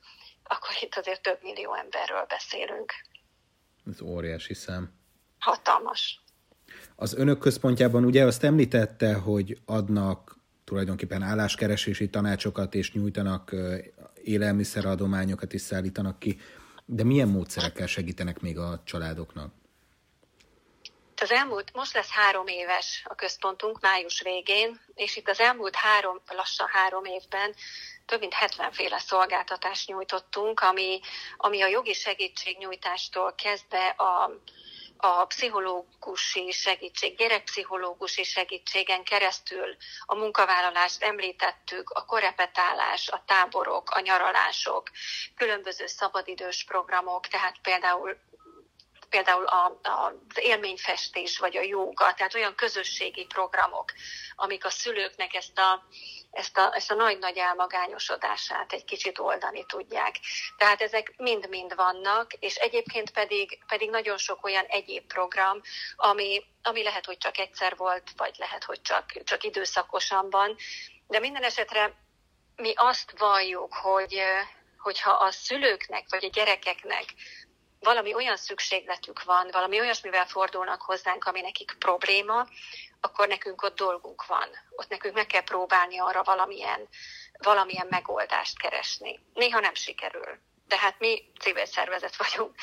akkor 0.43 0.69
itt 0.81 0.95
azért 0.95 1.21
több 1.21 1.39
millió 1.41 1.73
emberről 1.75 2.25
beszélünk. 2.27 2.93
Ez 3.91 4.01
óriási 4.01 4.53
szám. 4.53 4.93
hatalmas. 5.39 6.19
Az 6.95 7.13
önök 7.13 7.39
központjában 7.39 8.05
ugye 8.05 8.23
azt 8.23 8.43
említette, 8.43 9.13
hogy 9.13 9.57
adnak 9.65 10.35
tulajdonképpen 10.63 11.21
álláskeresési 11.21 12.09
tanácsokat 12.09 12.75
és 12.75 12.93
nyújtanak 12.93 13.55
élelmiszeradományokat 14.23 15.53
is 15.53 15.61
szállítanak 15.61 16.19
ki, 16.19 16.39
de 16.85 17.03
milyen 17.03 17.27
módszerekkel 17.27 17.87
segítenek 17.87 18.39
még 18.39 18.57
a 18.57 18.81
családoknak? 18.83 19.53
Az 21.21 21.31
elmúlt, 21.31 21.73
most 21.73 21.93
lesz 21.93 22.09
három 22.09 22.47
éves 22.47 23.03
a 23.05 23.15
központunk 23.15 23.79
május 23.81 24.21
végén, 24.21 24.81
és 24.93 25.15
itt 25.15 25.29
az 25.29 25.39
elmúlt 25.39 25.75
három, 25.75 26.21
lassan 26.27 26.67
három 26.67 27.05
évben 27.05 27.55
több 28.05 28.19
mint 28.19 28.33
70 28.33 28.71
féle 28.71 28.99
szolgáltatást 28.99 29.87
nyújtottunk, 29.87 30.59
ami, 30.59 30.99
ami 31.37 31.61
a 31.61 31.67
jogi 31.67 31.93
segítségnyújtástól 31.93 33.33
kezdve 33.35 33.87
a, 33.87 34.31
a 34.97 35.25
pszichológusi 35.25 36.51
segítség, 36.51 37.17
gyerekpszichológusi 37.17 38.23
segítségen 38.23 39.03
keresztül 39.03 39.75
a 40.05 40.15
munkavállalást 40.15 41.03
említettük, 41.03 41.89
a 41.89 42.05
korepetálás, 42.05 43.09
a 43.09 43.23
táborok, 43.25 43.89
a 43.89 43.99
nyaralások, 43.99 44.89
különböző 45.35 45.87
szabadidős 45.87 46.63
programok, 46.63 47.27
tehát 47.27 47.55
például 47.61 48.17
például 49.09 49.45
a, 49.45 49.79
az 49.81 50.13
élményfestés 50.35 51.37
vagy 51.37 51.57
a 51.57 51.61
jóga, 51.61 52.13
tehát 52.13 52.35
olyan 52.35 52.55
közösségi 52.55 53.25
programok, 53.25 53.91
amik 54.35 54.65
a 54.65 54.69
szülőknek 54.69 55.33
ezt 55.33 55.57
a, 55.57 55.83
ezt 56.35 56.57
a, 56.57 56.75
ezt 56.75 56.91
a 56.91 56.95
nagy-nagy 56.95 57.37
elmagányosodását 57.37 58.73
egy 58.73 58.85
kicsit 58.85 59.19
oldani 59.19 59.65
tudják. 59.65 60.15
Tehát 60.57 60.81
ezek 60.81 61.13
mind-mind 61.17 61.75
vannak, 61.75 62.33
és 62.33 62.55
egyébként 62.55 63.11
pedig, 63.11 63.59
pedig 63.67 63.89
nagyon 63.89 64.17
sok 64.17 64.45
olyan 64.45 64.65
egyéb 64.65 65.07
program, 65.07 65.61
ami, 65.95 66.43
ami 66.61 66.83
lehet, 66.83 67.05
hogy 67.05 67.17
csak 67.17 67.37
egyszer 67.37 67.75
volt, 67.75 68.11
vagy 68.15 68.35
lehet, 68.37 68.63
hogy 68.63 68.81
csak, 68.81 69.23
csak 69.23 69.43
időszakosan 69.43 70.29
van, 70.29 70.55
de 71.07 71.19
minden 71.19 71.43
esetre 71.43 71.93
mi 72.55 72.73
azt 72.75 73.13
valljuk, 73.17 73.73
hogy 73.73 74.21
hogyha 74.77 75.11
a 75.11 75.31
szülőknek 75.31 76.05
vagy 76.09 76.25
a 76.25 76.29
gyerekeknek 76.29 77.05
valami 77.85 78.13
olyan 78.13 78.37
szükségletük 78.37 79.23
van, 79.23 79.49
valami 79.51 79.79
olyasmivel 79.79 80.25
fordulnak 80.25 80.81
hozzánk, 80.81 81.25
ami 81.25 81.41
nekik 81.41 81.75
probléma, 81.79 82.47
akkor 82.99 83.27
nekünk 83.27 83.61
ott 83.61 83.75
dolgunk 83.75 84.25
van. 84.25 84.49
Ott 84.69 84.89
nekünk 84.89 85.15
meg 85.15 85.25
kell 85.25 85.43
próbálni 85.43 85.99
arra 85.99 86.23
valamilyen, 86.23 86.87
valamilyen 87.37 87.87
megoldást 87.89 88.59
keresni. 88.59 89.19
Néha 89.33 89.59
nem 89.59 89.73
sikerül. 89.73 90.39
De 90.67 90.77
hát 90.77 90.99
mi 90.99 91.31
civil 91.39 91.65
szervezet 91.65 92.15
vagyunk. 92.15 92.55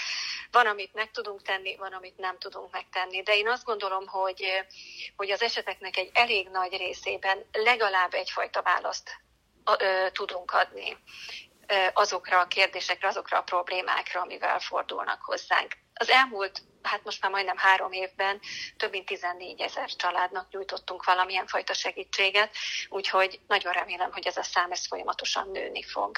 Van, 0.50 0.67
amit 0.67 0.95
meg 0.95 1.11
tudunk 1.11 1.43
tenni, 1.43 1.76
van, 1.76 1.93
amit 1.93 2.17
nem 2.17 2.38
tudunk 2.38 2.73
megtenni. 2.73 3.23
De 3.23 3.37
én 3.37 3.49
azt 3.49 3.64
gondolom, 3.64 4.07
hogy, 4.07 4.45
hogy 5.17 5.31
az 5.31 5.43
eseteknek 5.43 5.97
egy 5.97 6.11
elég 6.12 6.49
nagy 6.49 6.76
részében 6.76 7.45
legalább 7.52 8.14
egyfajta 8.14 8.62
választ 8.62 9.11
tudunk 10.12 10.52
adni 10.52 10.99
azokra 11.92 12.40
a 12.40 12.47
kérdésekre, 12.47 13.09
azokra 13.09 13.38
a 13.38 13.42
problémákra, 13.42 14.21
amivel 14.21 14.59
fordulnak 14.59 15.19
hozzánk. 15.23 15.73
Az 15.95 16.11
elmúlt 16.11 16.62
hát 16.83 17.04
most 17.04 17.23
már 17.23 17.31
majdnem 17.31 17.57
három 17.57 17.92
évben 17.92 18.40
több 18.76 18.90
mint 18.90 19.07
14 19.07 19.61
ezer 19.61 19.88
családnak 19.97 20.47
nyújtottunk 20.50 21.04
valamilyen 21.04 21.47
fajta 21.47 21.73
segítséget, 21.73 22.50
úgyhogy 22.88 23.40
nagyon 23.49 23.73
remélem, 23.73 24.12
hogy 24.12 24.26
ez 24.26 24.37
a 24.37 24.42
szám 24.42 24.71
ez 24.71 24.87
folyamatosan 24.87 25.50
nőni 25.52 25.83
fog. 25.83 26.11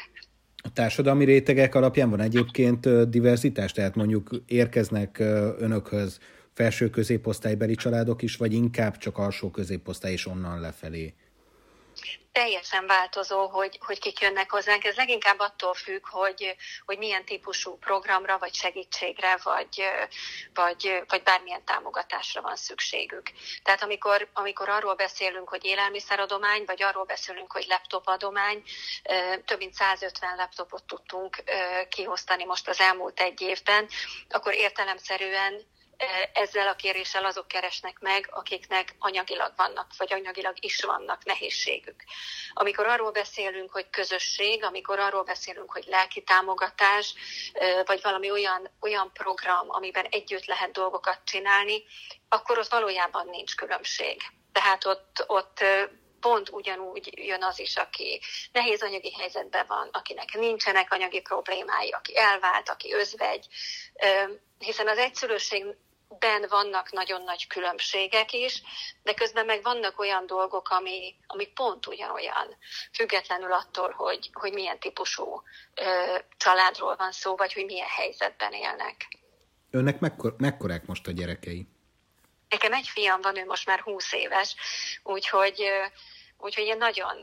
A 0.63 0.73
társadalmi 0.73 1.25
rétegek 1.25 1.75
alapján 1.75 2.11
van 2.11 2.21
egyébként 2.21 3.09
diverzitás, 3.11 3.73
tehát 3.73 3.95
mondjuk 3.95 4.31
érkeznek 4.47 5.19
önökhöz 5.59 6.19
felső 6.55 6.91
középosztálybeli 6.91 7.75
családok 7.75 8.23
is, 8.23 8.37
vagy 8.37 8.53
inkább 8.53 8.97
csak 8.97 9.19
alsó 9.19 9.51
középosztály 9.51 10.13
és 10.13 10.27
onnan 10.27 10.61
lefelé? 10.61 11.15
Teljesen 12.33 12.87
változó, 12.87 13.47
hogy, 13.47 13.79
hogy 13.81 13.99
kik 13.99 14.21
jönnek 14.21 14.51
hozzánk. 14.51 14.85
Ez 14.85 14.97
leginkább 14.97 15.39
attól 15.39 15.75
függ, 15.75 16.09
hogy, 16.09 16.57
hogy 16.85 16.99
milyen 16.99 17.25
típusú 17.25 17.79
programra, 17.79 18.39
vagy 18.39 18.55
segítségre, 18.55 19.39
vagy, 19.43 19.85
vagy, 20.55 21.03
vagy 21.09 21.23
bármilyen 21.23 21.65
támogatásra 21.65 22.41
van 22.41 22.57
szükségük. 22.57 23.31
Tehát 23.63 23.83
amikor, 23.83 24.29
amikor 24.33 24.69
arról 24.69 24.95
beszélünk, 24.95 25.49
hogy 25.49 25.65
élelmiszeradomány, 25.65 26.65
vagy 26.67 26.83
arról 26.83 27.05
beszélünk, 27.05 27.53
hogy 27.53 27.67
laptopadomány, 27.69 28.63
több 29.45 29.59
mint 29.59 29.75
150 29.75 30.37
laptopot 30.37 30.85
tudtunk 30.85 31.43
kiosztani 31.89 32.45
most 32.45 32.69
az 32.69 32.81
elmúlt 32.81 33.21
egy 33.21 33.41
évben, 33.41 33.89
akkor 34.29 34.55
értelemszerűen 34.55 35.73
ezzel 36.33 36.69
a 36.69 36.75
kéréssel 36.75 37.25
azok 37.25 37.49
keresnek 37.49 37.99
meg, 37.99 38.29
akiknek 38.31 38.95
anyagilag 38.99 39.53
vannak, 39.57 39.91
vagy 39.97 40.13
anyagilag 40.13 40.65
is 40.65 40.83
vannak 40.83 41.25
nehézségük. 41.25 42.05
Amikor 42.53 42.87
arról 42.87 43.11
beszélünk, 43.11 43.71
hogy 43.73 43.91
közösség, 43.91 44.65
amikor 44.65 44.99
arról 44.99 45.23
beszélünk, 45.23 45.73
hogy 45.73 45.85
lelki 45.87 46.23
támogatás, 46.23 47.15
vagy 47.85 48.03
valami 48.03 48.31
olyan, 48.31 48.71
olyan 48.81 49.11
program, 49.13 49.67
amiben 49.69 50.07
együtt 50.11 50.45
lehet 50.45 50.73
dolgokat 50.73 51.21
csinálni, 51.25 51.85
akkor 52.29 52.59
ott 52.59 52.69
valójában 52.69 53.29
nincs 53.29 53.55
különbség. 53.55 54.23
Tehát 54.53 54.85
ott, 54.85 55.25
ott 55.27 55.65
pont 56.25 56.49
ugyanúgy 56.51 57.13
jön 57.15 57.43
az 57.43 57.59
is, 57.59 57.77
aki 57.77 58.21
nehéz 58.53 58.83
anyagi 58.83 59.13
helyzetben 59.13 59.65
van, 59.69 59.89
akinek 59.93 60.33
nincsenek 60.33 60.93
anyagi 60.93 61.21
problémái, 61.21 61.91
aki 61.91 62.17
elvált, 62.17 62.69
aki 62.69 62.93
özvegy, 62.93 63.47
hiszen 64.59 64.89
az 64.89 64.99
egyszülőségben 64.99 66.47
vannak 66.49 66.93
nagyon 66.93 67.23
nagy 67.23 67.47
különbségek 67.47 68.33
is, 68.33 68.63
de 69.03 69.15
közben 69.15 69.47
meg 69.47 69.63
vannak 69.63 69.99
olyan 69.99 70.27
dolgok, 70.27 70.69
ami, 70.69 71.15
ami 71.27 71.47
pont 71.47 71.87
ugyanolyan, 71.87 72.57
függetlenül 72.93 73.53
attól, 73.53 73.91
hogy, 73.91 74.31
hogy 74.33 74.53
milyen 74.53 74.79
típusú 74.79 75.43
ö, 75.75 76.19
családról 76.37 76.97
van 76.97 77.13
szó, 77.13 77.37
vagy 77.37 77.53
hogy 77.53 77.65
milyen 77.65 77.89
helyzetben 77.89 78.53
élnek. 78.53 78.97
Önnek 79.71 80.01
mekkor, 80.01 80.35
mekkorák 80.39 80.87
most 80.87 81.07
a 81.07 81.11
gyerekei? 81.11 81.67
Nekem 82.49 82.73
egy 82.73 82.89
fiam 82.89 83.21
van, 83.21 83.37
ő 83.37 83.45
most 83.45 83.67
már 83.67 83.81
20 83.81 84.13
éves, 84.13 84.55
úgyhogy, 85.03 85.63
úgyhogy 86.39 86.65
én 86.65 86.77
nagyon, 86.77 87.17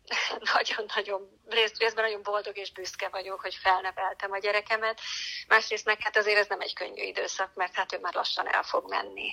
nagyon-nagyon, 0.54 1.40
részt, 1.48 1.78
részben 1.78 2.04
nagyon 2.04 2.22
boldog 2.22 2.56
és 2.56 2.72
büszke 2.72 3.08
vagyok, 3.08 3.40
hogy 3.40 3.54
felneveltem 3.54 4.32
a 4.32 4.38
gyerekemet. 4.38 5.00
Másrészt 5.48 5.84
meg 5.84 6.00
hát 6.00 6.16
azért 6.16 6.38
ez 6.38 6.48
nem 6.48 6.60
egy 6.60 6.74
könnyű 6.74 7.02
időszak, 7.02 7.54
mert 7.54 7.74
hát 7.74 7.92
ő 7.92 7.98
már 7.98 8.14
lassan 8.14 8.46
el 8.46 8.62
fog 8.62 8.88
menni. 8.88 9.30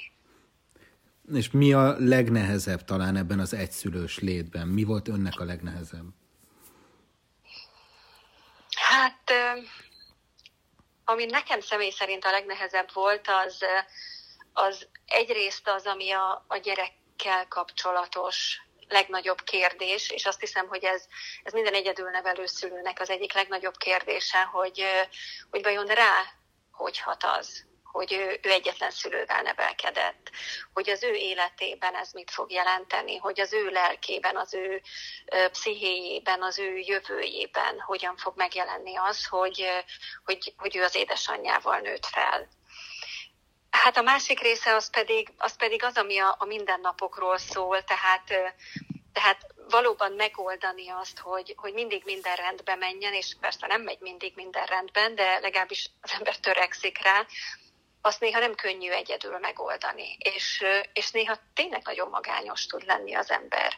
És 1.34 1.52
mi 1.52 1.74
a 1.74 1.96
legnehezebb 1.98 2.84
talán 2.84 3.16
ebben 3.16 3.40
az 3.40 3.54
egyszülős 3.54 4.20
létben? 4.20 4.68
Mi 4.68 4.84
volt 4.84 5.08
önnek 5.08 5.40
a 5.40 5.44
legnehezebb? 5.44 6.06
Hát, 8.76 9.32
ami 11.06 11.26
nekem 11.26 11.60
személy 11.60 11.90
szerint 11.90 12.26
a 12.26 12.32
legnehezebb 12.32 12.90
volt, 12.94 13.28
az, 13.46 13.66
az 14.54 14.88
egyrészt 15.06 15.68
az, 15.68 15.86
ami 15.86 16.12
a, 16.12 16.46
a 16.48 16.58
gyerekkel 16.58 17.48
kapcsolatos 17.48 18.62
legnagyobb 18.88 19.42
kérdés, 19.42 20.10
és 20.10 20.26
azt 20.26 20.40
hiszem, 20.40 20.68
hogy 20.68 20.84
ez, 20.84 21.06
ez 21.44 21.54
minden 21.54 21.74
egyedül 21.74 22.10
nevelő 22.10 22.46
szülőnek 22.46 23.00
az 23.00 23.10
egyik 23.10 23.34
legnagyobb 23.34 23.78
kérdése, 23.78 24.42
hogy, 24.42 24.86
hogy 25.50 25.64
vajon 25.64 25.86
rá 25.86 26.14
hogy 26.76 27.00
hat 27.00 27.24
az, 27.24 27.66
hogy 27.84 28.14
ő, 28.14 28.40
ő 28.42 28.50
egyetlen 28.50 28.92
szülővel 28.92 29.42
nevelkedett, 29.42 30.32
hogy 30.74 30.90
az 30.90 31.04
ő 31.04 31.14
életében 31.14 31.96
ez 31.96 32.12
mit 32.12 32.32
fog 32.32 32.52
jelenteni, 32.52 33.18
hogy 33.18 33.40
az 33.40 33.54
ő 33.54 33.70
lelkében, 33.70 34.38
az 34.38 34.54
ő 34.54 34.82
pszichéjében, 35.52 36.44
az 36.44 36.60
ő 36.60 36.78
jövőjében 36.78 37.80
hogyan 37.80 38.18
fog 38.18 38.34
megjelenni 38.36 38.96
az, 38.96 39.26
hogy, 39.26 39.68
hogy, 40.24 40.54
hogy 40.58 40.76
ő 40.76 40.84
az 40.84 40.96
édesanyjával 40.96 41.80
nőtt 41.80 42.06
fel. 42.06 42.48
Hát 43.84 43.98
a 43.98 44.02
másik 44.02 44.40
része 44.40 44.76
az 44.76 44.90
pedig 44.90 45.34
az, 45.38 45.56
pedig 45.56 45.84
az 45.84 45.98
ami 45.98 46.18
a, 46.18 46.36
a 46.40 46.46
mindennapokról 46.46 47.38
szól, 47.38 47.84
tehát, 47.84 48.54
tehát 49.14 49.48
valóban 49.70 50.12
megoldani 50.12 50.90
azt, 50.90 51.20
hogy, 51.20 51.54
hogy 51.58 51.74
mindig 51.74 52.02
minden 52.06 52.36
rendbe 52.36 52.76
menjen, 52.76 53.14
és 53.14 53.36
persze 53.40 53.68
nem 53.68 53.82
megy 53.82 54.00
mindig 54.00 54.34
minden 54.36 54.66
rendben, 54.66 55.16
de 55.16 55.40
legalábbis 55.40 55.90
az 56.02 56.12
ember 56.14 56.38
törekszik 56.38 57.04
rá, 57.04 57.26
azt 58.06 58.20
néha 58.20 58.40
nem 58.40 58.56
könnyű 58.56 58.90
egyedül 58.90 59.38
megoldani, 59.38 60.18
és, 60.20 60.64
és 60.94 61.12
néha 61.12 61.38
tényleg 61.54 61.82
nagyon 61.84 62.10
magányos 62.10 62.66
tud 62.66 62.86
lenni 62.86 63.16
az 63.16 63.32
ember. 63.32 63.78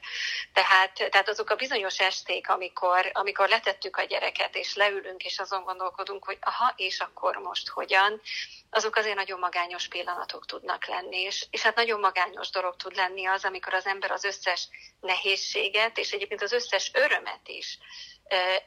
Tehát, 0.53 0.93
tehát 0.93 1.29
azok 1.29 1.49
a 1.49 1.55
bizonyos 1.55 1.99
esték, 1.99 2.49
amikor, 2.49 3.09
amikor 3.13 3.49
letettük 3.49 3.97
a 3.97 4.03
gyereket, 4.03 4.55
és 4.55 4.75
leülünk, 4.75 5.23
és 5.23 5.39
azon 5.39 5.63
gondolkodunk, 5.63 6.25
hogy 6.25 6.37
aha, 6.41 6.73
és 6.75 6.99
akkor 6.99 7.35
most 7.35 7.67
hogyan, 7.67 8.21
azok 8.69 8.95
azért 8.95 9.15
nagyon 9.15 9.39
magányos 9.39 9.87
pillanatok 9.87 10.45
tudnak 10.45 10.85
lenni, 10.85 11.21
és, 11.21 11.45
és 11.49 11.61
hát 11.61 11.75
nagyon 11.75 11.99
magányos 11.99 12.49
dolog 12.49 12.75
tud 12.75 12.95
lenni 12.95 13.25
az, 13.25 13.45
amikor 13.45 13.73
az 13.73 13.85
ember 13.85 14.11
az 14.11 14.23
összes 14.23 14.67
nehézséget, 14.99 15.97
és 15.97 16.11
egyébként 16.11 16.41
az 16.41 16.51
összes 16.51 16.91
örömet 16.93 17.47
is 17.47 17.77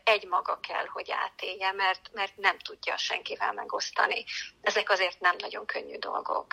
egy 0.04 0.26
maga 0.26 0.60
kell, 0.60 0.86
hogy 0.86 1.10
átélje, 1.10 1.72
mert, 1.72 2.10
mert 2.12 2.36
nem 2.36 2.58
tudja 2.58 2.96
senkivel 2.96 3.52
megosztani. 3.52 4.24
Ezek 4.60 4.90
azért 4.90 5.20
nem 5.20 5.36
nagyon 5.38 5.66
könnyű 5.66 5.98
dolgok. 5.98 6.46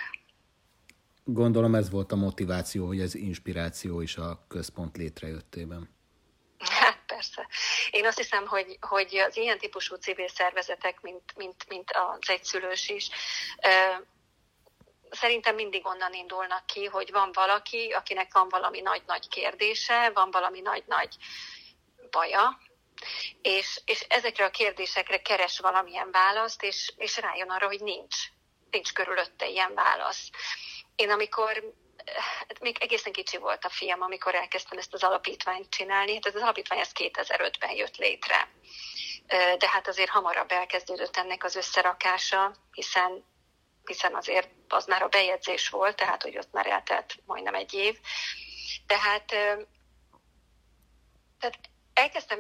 Gondolom 1.24 1.76
ez 1.76 1.89
volt 1.89 2.12
a 2.12 2.15
motiváció, 2.15 2.86
hogy 2.86 3.00
ez 3.00 3.15
inspiráció 3.15 4.02
is 4.02 4.17
a 4.17 4.46
központ 4.48 4.98
létrejöttében. 4.98 5.96
Hát 6.58 7.00
persze. 7.13 7.48
Én 7.91 8.06
azt 8.06 8.17
hiszem, 8.17 8.48
hogy, 8.48 8.78
hogy 8.82 9.15
az 9.15 9.38
ilyen 9.38 9.58
típusú 9.58 9.96
civil 9.96 10.28
szervezetek, 10.28 11.02
mint, 11.02 11.36
mint, 11.36 11.65
mint 11.67 11.91
az 11.91 12.30
egyszülős 12.30 12.89
is, 12.89 13.10
szerintem 15.10 15.56
mindig 15.56 15.86
onnan 15.86 16.13
indulnak 16.13 16.65
ki, 16.65 16.86
hogy 16.86 17.12
van 17.12 17.30
valaki, 17.34 17.91
akinek 17.91 18.34
van 18.34 18.50
valami 18.50 18.82
nagy-nagy 18.82 19.28
kérdése, 19.28 20.12
van 20.13 20.32
valami 20.32 20.62
nagy-nagy 20.62 21.15
baja, 22.12 22.58
és, 23.41 23.81
és 23.86 23.99
ezekre 23.99 24.45
a 24.45 24.49
kérdésekre 24.49 25.21
keres 25.21 25.60
valamilyen 25.60 26.12
választ, 26.12 26.63
és, 26.63 26.93
és 26.97 27.17
rájön 27.17 27.49
arra, 27.49 27.65
hogy 27.65 27.81
nincs. 27.81 28.15
Nincs 28.71 28.93
körülötte 28.93 29.47
ilyen 29.47 29.73
válasz. 29.73 30.29
Én 30.95 31.10
amikor 31.10 31.73
hát 32.15 32.60
még 32.60 32.77
egészen 32.79 33.12
kicsi 33.12 33.38
volt 33.38 33.65
a 33.65 33.69
fiam, 33.69 34.01
amikor 34.01 34.36
elkezdtem 34.36 34.77
ezt 34.77 34.93
az 34.93 35.03
alapítványt 35.03 35.69
csinálni. 35.69 36.13
Hát 36.13 36.25
ez 36.25 36.36
az 36.36 36.41
alapítvány 36.41 36.79
ez 36.79 36.91
2005-ben 36.93 37.75
jött 37.75 37.97
létre. 37.97 38.49
De 39.57 39.69
hát 39.69 39.88
azért 39.88 40.10
hamarabb 40.10 40.51
elkezdődött 40.51 41.17
ennek 41.17 41.43
az 41.43 41.55
összerakása, 41.55 42.55
hiszen 42.71 43.25
hiszen 43.88 44.15
azért 44.15 44.49
az 44.67 44.86
már 44.86 45.01
a 45.01 45.07
bejegyzés 45.07 45.69
volt, 45.69 45.95
tehát 45.95 46.21
hogy 46.21 46.38
ott 46.38 46.51
már 46.51 46.67
eltelt 46.67 47.15
majdnem 47.25 47.55
egy 47.55 47.73
év. 47.73 47.99
Tehát, 48.88 49.25
tehát 51.39 51.60
elkezdtem, 51.93 52.39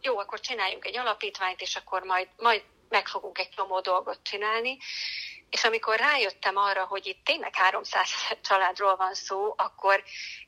jó, 0.00 0.18
akkor 0.18 0.40
csináljunk 0.40 0.84
egy 0.84 0.96
alapítványt, 0.96 1.60
és 1.60 1.76
akkor 1.76 2.02
majd, 2.02 2.28
majd 2.36 2.62
meg 2.88 3.08
fogunk 3.08 3.38
egy 3.38 3.48
csomó 3.48 3.80
dolgot 3.80 4.18
csinálni, 4.22 4.78
és 5.50 5.64
amikor 5.64 5.98
rájöttem 5.98 6.56
arra, 6.56 6.84
hogy 6.84 7.06
itt 7.06 7.24
tényleg 7.24 7.54
300 7.54 8.08
családról 8.42 8.96
van 8.96 9.14
szó, 9.14 9.54
akkor 9.56 10.02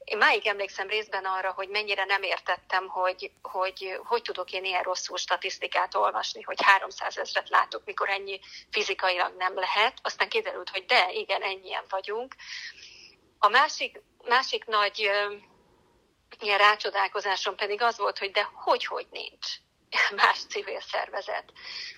én 0.04 0.18
máig 0.18 0.46
emlékszem 0.46 0.88
részben 0.88 1.24
arra, 1.24 1.52
hogy 1.52 1.68
mennyire 1.68 2.04
nem 2.04 2.22
értettem, 2.22 2.88
hogy 2.88 3.30
hogy, 3.42 3.98
hogy 4.04 4.22
tudok 4.22 4.52
én 4.52 4.64
ilyen 4.64 4.82
rosszul 4.82 5.16
statisztikát 5.16 5.94
olvasni, 5.94 6.42
hogy 6.42 6.62
300 6.62 7.18
ezret 7.18 7.48
látok, 7.48 7.84
mikor 7.84 8.08
ennyi 8.08 8.40
fizikailag 8.70 9.36
nem 9.36 9.54
lehet. 9.54 9.98
Aztán 10.02 10.28
kiderült, 10.28 10.70
hogy 10.70 10.84
de, 10.84 11.12
igen, 11.12 11.42
ennyien 11.42 11.84
vagyunk. 11.88 12.34
A 13.38 13.48
másik, 13.48 14.02
másik 14.24 14.64
nagy 14.64 15.10
ilyen 16.42 16.58
rácsodálkozásom 16.58 17.56
pedig 17.56 17.82
az 17.82 17.98
volt, 17.98 18.18
hogy 18.18 18.30
de 18.30 18.48
hogy, 18.52 18.84
hogy 18.84 19.06
nincs 19.10 19.46
más 20.16 20.38
civil 20.48 20.80
szervezet, 20.80 21.52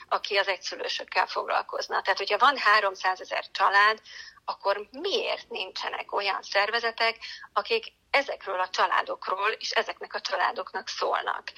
aki 0.08 0.36
az 0.36 0.48
egyszülősökkel 0.48 1.26
foglalkozna. 1.26 2.02
Tehát, 2.02 2.18
hogyha 2.18 2.38
van 2.38 2.56
300 2.56 3.20
ezer 3.20 3.44
család, 3.50 4.00
akkor 4.44 4.88
miért 4.90 5.48
nincsenek 5.48 6.12
olyan 6.12 6.42
szervezetek, 6.42 7.18
akik 7.52 7.92
ezekről 8.10 8.60
a 8.60 8.68
családokról 8.68 9.50
és 9.50 9.70
ezeknek 9.70 10.14
a 10.14 10.20
családoknak 10.20 10.88
szólnak. 10.88 11.52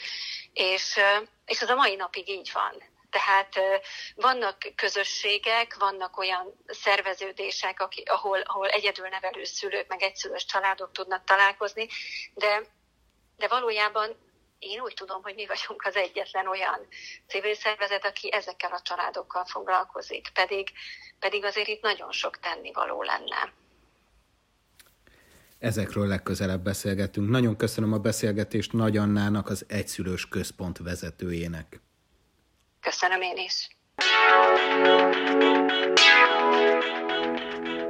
És, 0.52 1.00
és 1.44 1.60
ez 1.60 1.70
a 1.70 1.74
mai 1.74 1.94
napig 1.94 2.28
így 2.28 2.50
van. 2.52 2.82
Tehát 3.14 3.54
vannak 4.14 4.56
közösségek, 4.74 5.76
vannak 5.78 6.18
olyan 6.18 6.64
szerveződések, 6.66 7.86
ahol, 8.04 8.40
ahol 8.40 8.68
egyedül 8.68 9.08
szülők, 9.42 9.88
meg 9.88 10.02
egyszülős 10.02 10.44
családok 10.44 10.92
tudnak 10.92 11.24
találkozni, 11.24 11.86
de, 12.34 12.62
de 13.36 13.48
valójában 13.48 14.16
én 14.58 14.80
úgy 14.80 14.94
tudom, 14.94 15.22
hogy 15.22 15.34
mi 15.34 15.46
vagyunk 15.46 15.82
az 15.84 15.96
egyetlen 15.96 16.46
olyan 16.46 16.86
civil 17.26 17.54
szervezet, 17.54 18.04
aki 18.04 18.32
ezekkel 18.32 18.72
a 18.72 18.80
családokkal 18.82 19.44
foglalkozik, 19.44 20.30
pedig, 20.32 20.68
pedig 21.18 21.44
azért 21.44 21.68
itt 21.68 21.82
nagyon 21.82 22.12
sok 22.12 22.38
tennivaló 22.38 23.02
lenne. 23.02 23.52
Ezekről 25.58 26.06
legközelebb 26.06 26.62
beszélgetünk. 26.62 27.28
Nagyon 27.28 27.56
köszönöm 27.56 27.92
a 27.92 27.98
beszélgetést 27.98 28.72
Nagy 28.72 28.96
Annának, 28.96 29.48
az 29.48 29.64
Egyszülős 29.68 30.28
Központ 30.28 30.78
vezetőjének. 30.78 31.83
Köszönöm 32.84 33.20
én 33.20 33.36
is. 33.36 33.68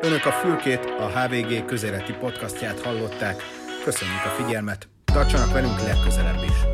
Önök 0.00 0.26
a 0.26 0.32
Fülkét, 0.32 0.84
a 0.84 1.08
HVG 1.08 1.64
közéleti 1.64 2.12
podcastját 2.12 2.80
hallották. 2.80 3.42
Köszönjük 3.84 4.24
a 4.24 4.28
figyelmet! 4.28 4.88
Tartsanak 5.04 5.52
velünk 5.52 5.80
legközelebb 5.80 6.42
is! 6.42 6.73